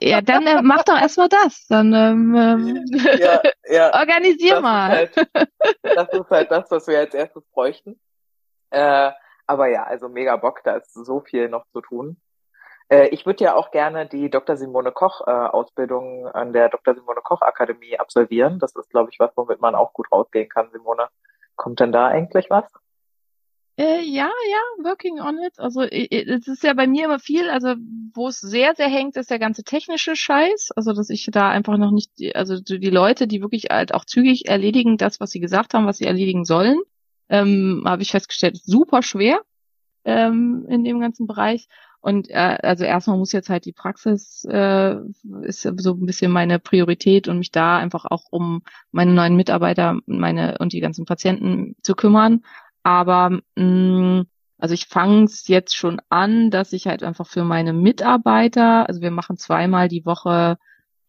[0.00, 1.66] Ja, dann äh, mach doch erstmal das.
[1.66, 2.84] Dann ähm, ähm
[3.18, 5.02] ja, ja, organisier das mal.
[5.02, 5.50] Ist halt,
[5.82, 7.98] das ist halt das, was wir als erstes bräuchten.
[8.70, 9.10] Äh,
[9.46, 12.20] aber ja, also mega Bock, da ist so viel noch zu tun.
[12.88, 14.56] Äh, ich würde ja auch gerne die Dr.
[14.56, 16.94] Simone Koch äh, Ausbildung an der Dr.
[16.94, 18.58] Simone Koch Akademie absolvieren.
[18.58, 21.08] Das ist, glaube ich, was, womit man auch gut rausgehen kann, Simone.
[21.56, 22.64] Kommt denn da eigentlich was?
[23.78, 25.58] Äh, ja, ja, working on it.
[25.58, 27.74] Also es ist ja bei mir immer viel, also
[28.14, 30.70] wo es sehr, sehr hängt, ist der ganze technische Scheiß.
[30.74, 34.48] Also dass ich da einfach noch nicht, also die Leute, die wirklich halt auch zügig
[34.48, 36.80] erledigen, das, was sie gesagt haben, was sie erledigen sollen,
[37.28, 39.42] ähm, habe ich festgestellt, super schwer
[40.06, 41.68] ähm, in dem ganzen Bereich.
[42.06, 44.94] Und äh, also erstmal muss jetzt halt die Praxis äh,
[45.42, 49.98] ist so ein bisschen meine Priorität und mich da einfach auch um meine neuen Mitarbeiter,
[50.06, 52.44] meine und die ganzen Patienten zu kümmern.
[52.84, 54.26] Aber mh, mm,
[54.56, 59.00] also ich fange es jetzt schon an, dass ich halt einfach für meine Mitarbeiter, also
[59.00, 60.58] wir machen zweimal die Woche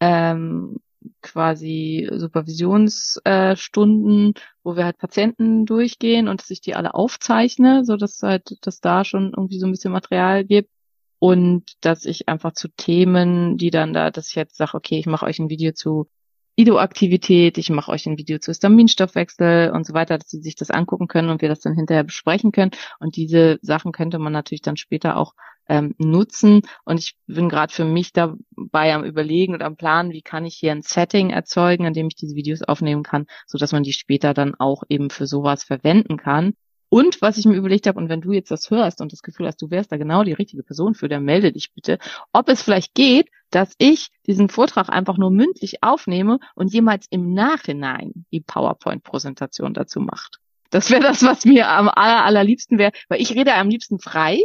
[0.00, 0.78] ähm,
[1.22, 7.96] quasi Supervisionsstunden, äh, wo wir halt Patienten durchgehen und dass ich die alle aufzeichne, so
[7.96, 10.70] dass halt, dass da schon irgendwie so ein bisschen Material gibt
[11.18, 15.06] und dass ich einfach zu Themen, die dann da, dass ich jetzt sage, okay, ich
[15.06, 16.08] mache euch ein Video zu
[16.56, 20.70] IDO-Aktivität, ich mache euch ein Video zu Histaminstoffwechsel und so weiter, dass sie sich das
[20.70, 22.72] angucken können und wir das dann hinterher besprechen können.
[22.98, 25.34] Und diese Sachen könnte man natürlich dann später auch
[25.68, 26.62] ähm, nutzen.
[26.84, 30.56] Und ich bin gerade für mich dabei am Überlegen und am Planen, wie kann ich
[30.56, 33.92] hier ein Setting erzeugen, an dem ich diese Videos aufnehmen kann, so dass man die
[33.92, 36.54] später dann auch eben für sowas verwenden kann.
[36.88, 39.46] Und was ich mir überlegt habe, und wenn du jetzt das hörst und das Gefühl
[39.46, 41.98] hast, du wärst da genau die richtige Person für, dann melde dich bitte,
[42.32, 47.34] ob es vielleicht geht, dass ich diesen Vortrag einfach nur mündlich aufnehme und jemals im
[47.34, 50.38] Nachhinein die PowerPoint-Präsentation dazu macht.
[50.70, 54.40] Das wäre das, was mir am aller, allerliebsten wäre, weil ich rede am liebsten frei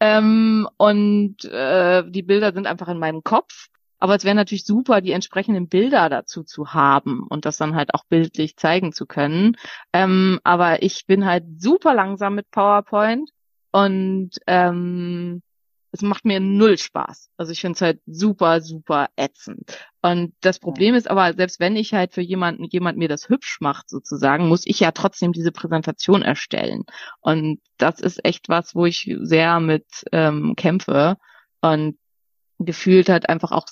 [0.00, 3.68] ähm, und äh, die Bilder sind einfach in meinem Kopf
[4.00, 7.94] aber es wäre natürlich super, die entsprechenden Bilder dazu zu haben und das dann halt
[7.94, 9.56] auch bildlich zeigen zu können.
[9.92, 13.30] Ähm, aber ich bin halt super langsam mit PowerPoint
[13.72, 15.42] und ähm,
[15.92, 17.30] es macht mir null Spaß.
[17.36, 19.78] Also ich finde es halt super, super ätzend.
[20.02, 23.58] Und das Problem ist aber, selbst wenn ich halt für jemanden, jemand mir das hübsch
[23.60, 26.84] macht sozusagen, muss ich ja trotzdem diese Präsentation erstellen.
[27.20, 31.16] Und das ist echt was, wo ich sehr mit ähm, kämpfe.
[31.60, 31.98] Und
[32.66, 33.66] gefühlt halt einfach auch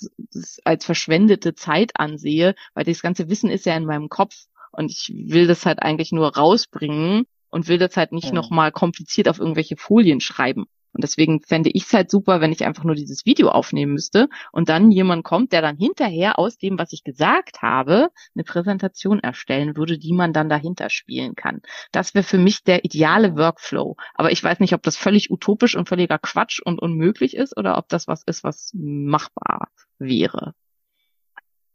[0.64, 5.12] als verschwendete Zeit ansehe, weil das ganze Wissen ist ja in meinem Kopf und ich
[5.14, 8.32] will das halt eigentlich nur rausbringen und will das halt nicht ja.
[8.32, 10.66] nochmal kompliziert auf irgendwelche Folien schreiben.
[10.93, 14.28] Und deswegen fände ich es halt super, wenn ich einfach nur dieses Video aufnehmen müsste
[14.53, 19.20] und dann jemand kommt, der dann hinterher aus dem, was ich gesagt habe, eine Präsentation
[19.20, 21.61] erstellen würde, die man dann dahinter spielen kann.
[21.93, 23.97] Das wäre für mich der ideale Workflow.
[24.14, 27.78] Aber ich weiß nicht, ob das völlig utopisch und völliger Quatsch und unmöglich ist oder
[27.78, 29.68] ob das was ist, was machbar
[29.99, 30.55] wäre.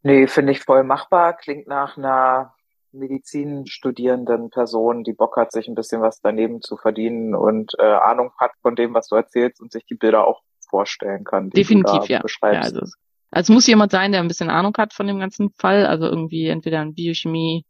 [0.02, 1.34] Nee, finde ich voll machbar.
[1.38, 2.54] Klingt nach einer
[2.94, 7.84] Medizin studierenden Person, die Bock hat, sich ein bisschen was daneben zu verdienen und äh,
[7.84, 11.50] Ahnung hat von dem, was du erzählst und sich die Bilder auch vorstellen kann.
[11.50, 12.22] Definitiv, ja.
[12.22, 12.94] ja also, also
[13.32, 16.48] es muss jemand sein, der ein bisschen Ahnung hat von dem ganzen Fall, also irgendwie
[16.48, 17.66] entweder ein Biochemie,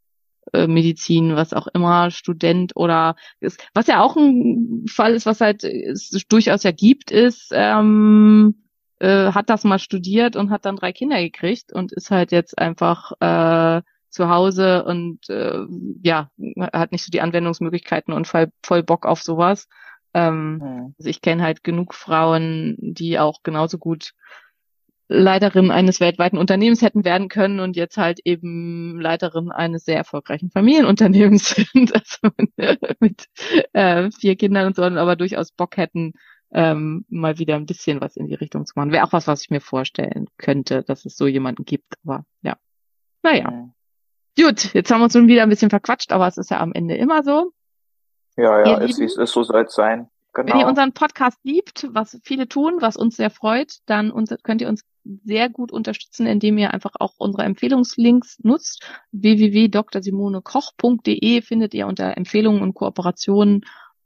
[0.52, 5.42] äh, Medizin, was auch immer, Student oder ist, was ja auch ein Fall ist, was
[5.42, 8.64] halt es durchaus ja gibt, ist, ähm,
[9.00, 12.58] äh, hat das mal studiert und hat dann drei Kinder gekriegt und ist halt jetzt
[12.58, 13.82] einfach äh,
[14.14, 15.60] zu Hause und äh,
[16.02, 16.30] ja,
[16.72, 19.68] hat nicht so die Anwendungsmöglichkeiten und voll, voll Bock auf sowas.
[20.14, 20.96] Ähm, mhm.
[20.98, 24.14] Also ich kenne halt genug Frauen, die auch genauso gut
[25.10, 30.50] Leiterin eines weltweiten Unternehmens hätten werden können und jetzt halt eben Leiterin eines sehr erfolgreichen
[30.50, 32.30] Familienunternehmens sind, also
[33.00, 33.28] mit
[33.74, 36.14] äh, vier Kindern und so, aber durchaus Bock hätten,
[36.54, 38.92] ähm, mal wieder ein bisschen was in die Richtung zu machen.
[38.92, 42.58] Wäre auch was, was ich mir vorstellen könnte, dass es so jemanden gibt, aber ja.
[43.24, 43.74] Naja.
[44.38, 46.74] Gut, jetzt haben wir uns nun wieder ein bisschen verquatscht, aber es ist ja am
[46.74, 47.52] Ende immer so.
[48.36, 50.10] Ja, ja, es ist, ist, so soll es sein.
[50.34, 50.54] Genau.
[50.54, 54.12] Wenn ihr unseren Podcast liebt, was viele tun, was uns sehr freut, dann
[54.42, 54.84] könnt ihr uns
[55.24, 58.84] sehr gut unterstützen, indem ihr einfach auch unsere Empfehlungslinks nutzt.
[59.12, 63.64] www.drsimonekoch.de findet ihr unter Empfehlungen und Kooperationen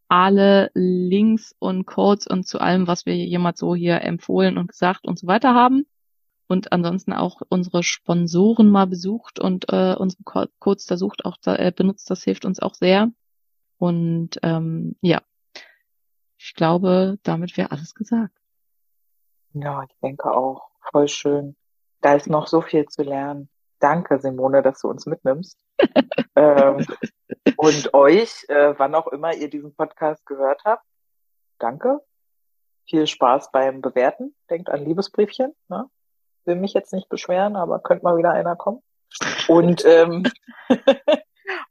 [0.09, 5.07] alle Links und Codes und zu allem, was wir jemals so hier empfohlen und gesagt
[5.07, 5.85] und so weiter haben
[6.47, 11.55] und ansonsten auch unsere Sponsoren mal besucht und äh, unsere Codes da sucht, auch da,
[11.55, 13.11] äh, benutzt, das hilft uns auch sehr.
[13.77, 15.21] Und ähm, ja,
[16.37, 18.33] ich glaube, damit wäre alles gesagt.
[19.53, 20.69] Ja, ich denke auch.
[20.91, 21.55] Voll schön.
[22.01, 23.49] Da ist noch so viel zu lernen.
[23.79, 25.59] Danke, Simone, dass du uns mitnimmst.
[26.35, 26.85] ähm,
[27.57, 30.85] und euch, äh, wann auch immer ihr diesen Podcast gehört habt,
[31.59, 31.99] danke.
[32.85, 34.35] Viel Spaß beim Bewerten.
[34.49, 35.53] Denkt an Liebesbriefchen.
[35.67, 35.89] Ne?
[36.47, 38.81] Will mich jetzt nicht beschweren, aber könnte mal wieder einer kommen.
[39.47, 40.23] Und, ähm,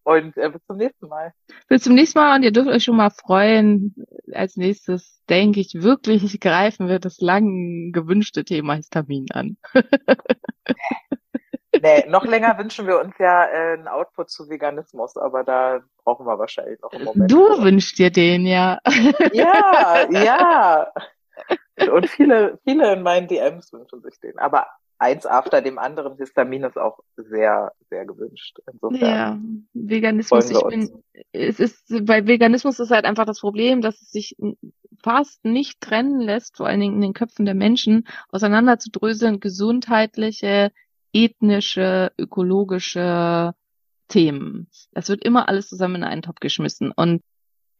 [0.04, 1.32] und äh, bis zum nächsten Mal.
[1.68, 3.94] Bis zum nächsten Mal und ihr dürft euch schon mal freuen.
[4.32, 9.56] Als nächstes, denke ich, wirklich greifen wir das lang gewünschte Thema Histamin an.
[11.82, 16.26] nee, noch länger wünschen wir uns ja äh, einen Output zu Veganismus, aber da brauchen
[16.26, 17.30] wir wahrscheinlich noch einen Moment.
[17.30, 17.64] Du oder?
[17.64, 18.78] wünschst dir den, ja.
[19.32, 20.92] Ja, ja.
[21.92, 24.38] Und viele, viele in meinen DMs wünschen sich den.
[24.38, 24.66] Aber
[24.98, 28.58] eins after dem anderen Histamin ist auch sehr, sehr gewünscht.
[28.72, 29.38] Insofern ja,
[29.74, 31.02] Veganismus, ich bin,
[31.32, 34.36] es ist, bei Veganismus ist halt einfach das Problem, dass es sich
[35.02, 40.72] fast nicht trennen lässt, vor allen Dingen in den Köpfen der Menschen, auseinanderzudröseln, gesundheitliche,
[41.12, 43.54] ethnische, ökologische
[44.08, 44.68] Themen.
[44.92, 46.92] Das wird immer alles zusammen in einen Topf geschmissen.
[46.92, 47.22] Und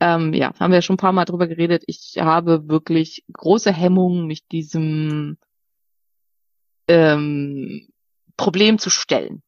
[0.00, 1.84] ähm, ja, haben wir schon ein paar Mal drüber geredet.
[1.86, 5.38] Ich habe wirklich große Hemmungen, mich diesem
[6.88, 7.88] ähm,
[8.36, 9.42] Problem zu stellen.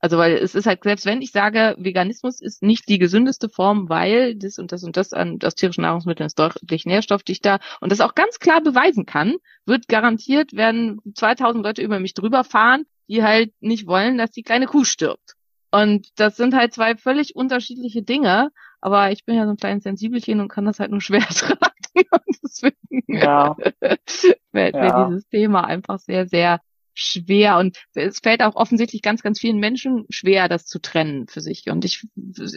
[0.00, 3.88] Also weil es ist halt, selbst wenn ich sage, Veganismus ist nicht die gesündeste Form,
[3.88, 8.00] weil das und das und das an aus tierischen Nahrungsmitteln ist deutlich nährstoffdichter und das
[8.00, 13.24] auch ganz klar beweisen kann, wird garantiert, werden 2000 Leute über mich drüber fahren, die
[13.24, 15.34] halt nicht wollen, dass die kleine Kuh stirbt.
[15.70, 18.50] Und das sind halt zwei völlig unterschiedliche Dinge,
[18.80, 21.58] aber ich bin ja so ein kleines Sensibelchen und kann das halt nur schwer tragen.
[22.10, 23.56] Und deswegen Ja.
[24.52, 25.06] fällt mir Ja.
[25.08, 26.60] dieses Thema einfach sehr, sehr
[26.94, 27.58] schwer.
[27.58, 31.64] Und es fällt auch offensichtlich ganz, ganz vielen Menschen schwer, das zu trennen für sich.
[31.70, 32.06] Und ich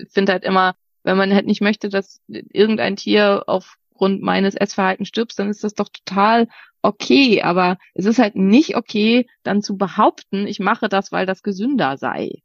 [0.10, 5.38] finde halt immer, wenn man halt nicht möchte, dass irgendein Tier aufgrund meines Essverhaltens stirbt,
[5.38, 6.48] dann ist das doch total
[6.82, 7.42] okay.
[7.42, 11.98] Aber es ist halt nicht okay, dann zu behaupten, ich mache das, weil das gesünder
[11.98, 12.42] sei.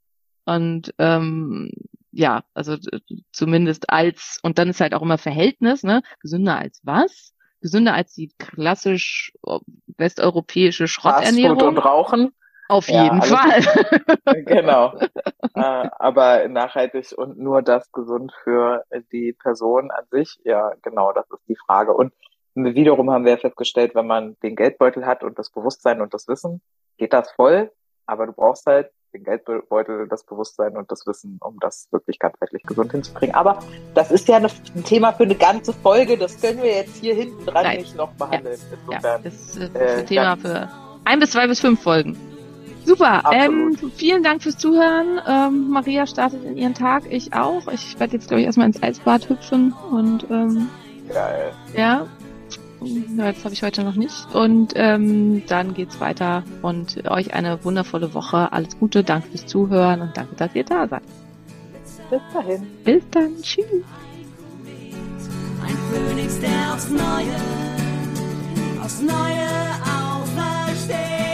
[0.47, 1.71] Und ähm,
[2.13, 2.77] ja, also
[3.33, 6.03] zumindest als, und dann ist halt auch immer Verhältnis, ne?
[6.21, 7.35] Gesünder als was?
[7.61, 9.33] Gesünder als die klassisch
[9.99, 11.79] westeuropäische Fastfood und Schrotternährung?
[11.79, 12.33] Rauchen.
[12.69, 13.61] Auf Ja, jeden Fall.
[14.45, 14.99] genau.
[15.55, 21.31] äh, aber nachhaltig und nur das gesund für die Person an sich, ja, genau, das
[21.31, 21.93] ist die Frage.
[21.95, 22.13] Und
[22.55, 26.61] wiederum haben wir festgestellt, wenn man den Geldbeutel hat und das Bewusstsein und das Wissen,
[26.97, 27.71] geht das voll,
[28.07, 32.63] aber du brauchst halt den Geldbeutel, das Bewusstsein und das Wissen, um das wirklich ganzheitlich
[32.63, 33.35] gesund hinzukriegen.
[33.35, 33.59] Aber
[33.95, 37.15] das ist ja eine, ein Thema für eine ganze Folge, das können wir jetzt hier
[37.15, 37.79] hinten dran Nein.
[37.79, 38.59] nicht noch behandeln.
[38.91, 40.69] Ja, Insofern, das ist äh, Äh, ein Thema für
[41.05, 42.17] ein bis zwei bis fünf Folgen.
[42.85, 43.23] Super.
[43.33, 45.21] Ähm, vielen Dank fürs Zuhören.
[45.27, 47.67] Ähm, Maria startet in ihren Tag, ich auch.
[47.73, 50.69] Ich werde jetzt, glaube ich, erstmal ins Eisbad hüpfen und ähm,
[51.09, 51.53] geil.
[51.75, 52.07] ja.
[53.17, 54.35] Das habe ich heute noch nicht.
[54.35, 58.53] Und ähm, dann geht's weiter und euch eine wundervolle Woche.
[58.53, 61.03] Alles Gute, danke fürs Zuhören und danke, dass ihr da seid.
[62.11, 62.67] Bis dahin.
[62.85, 63.37] Bis dann.
[63.43, 63.65] Tschüss.
[65.63, 67.37] Ein Phönix, der aufs Neue,
[68.83, 69.49] aufs Neue
[69.83, 71.26] aufersteht.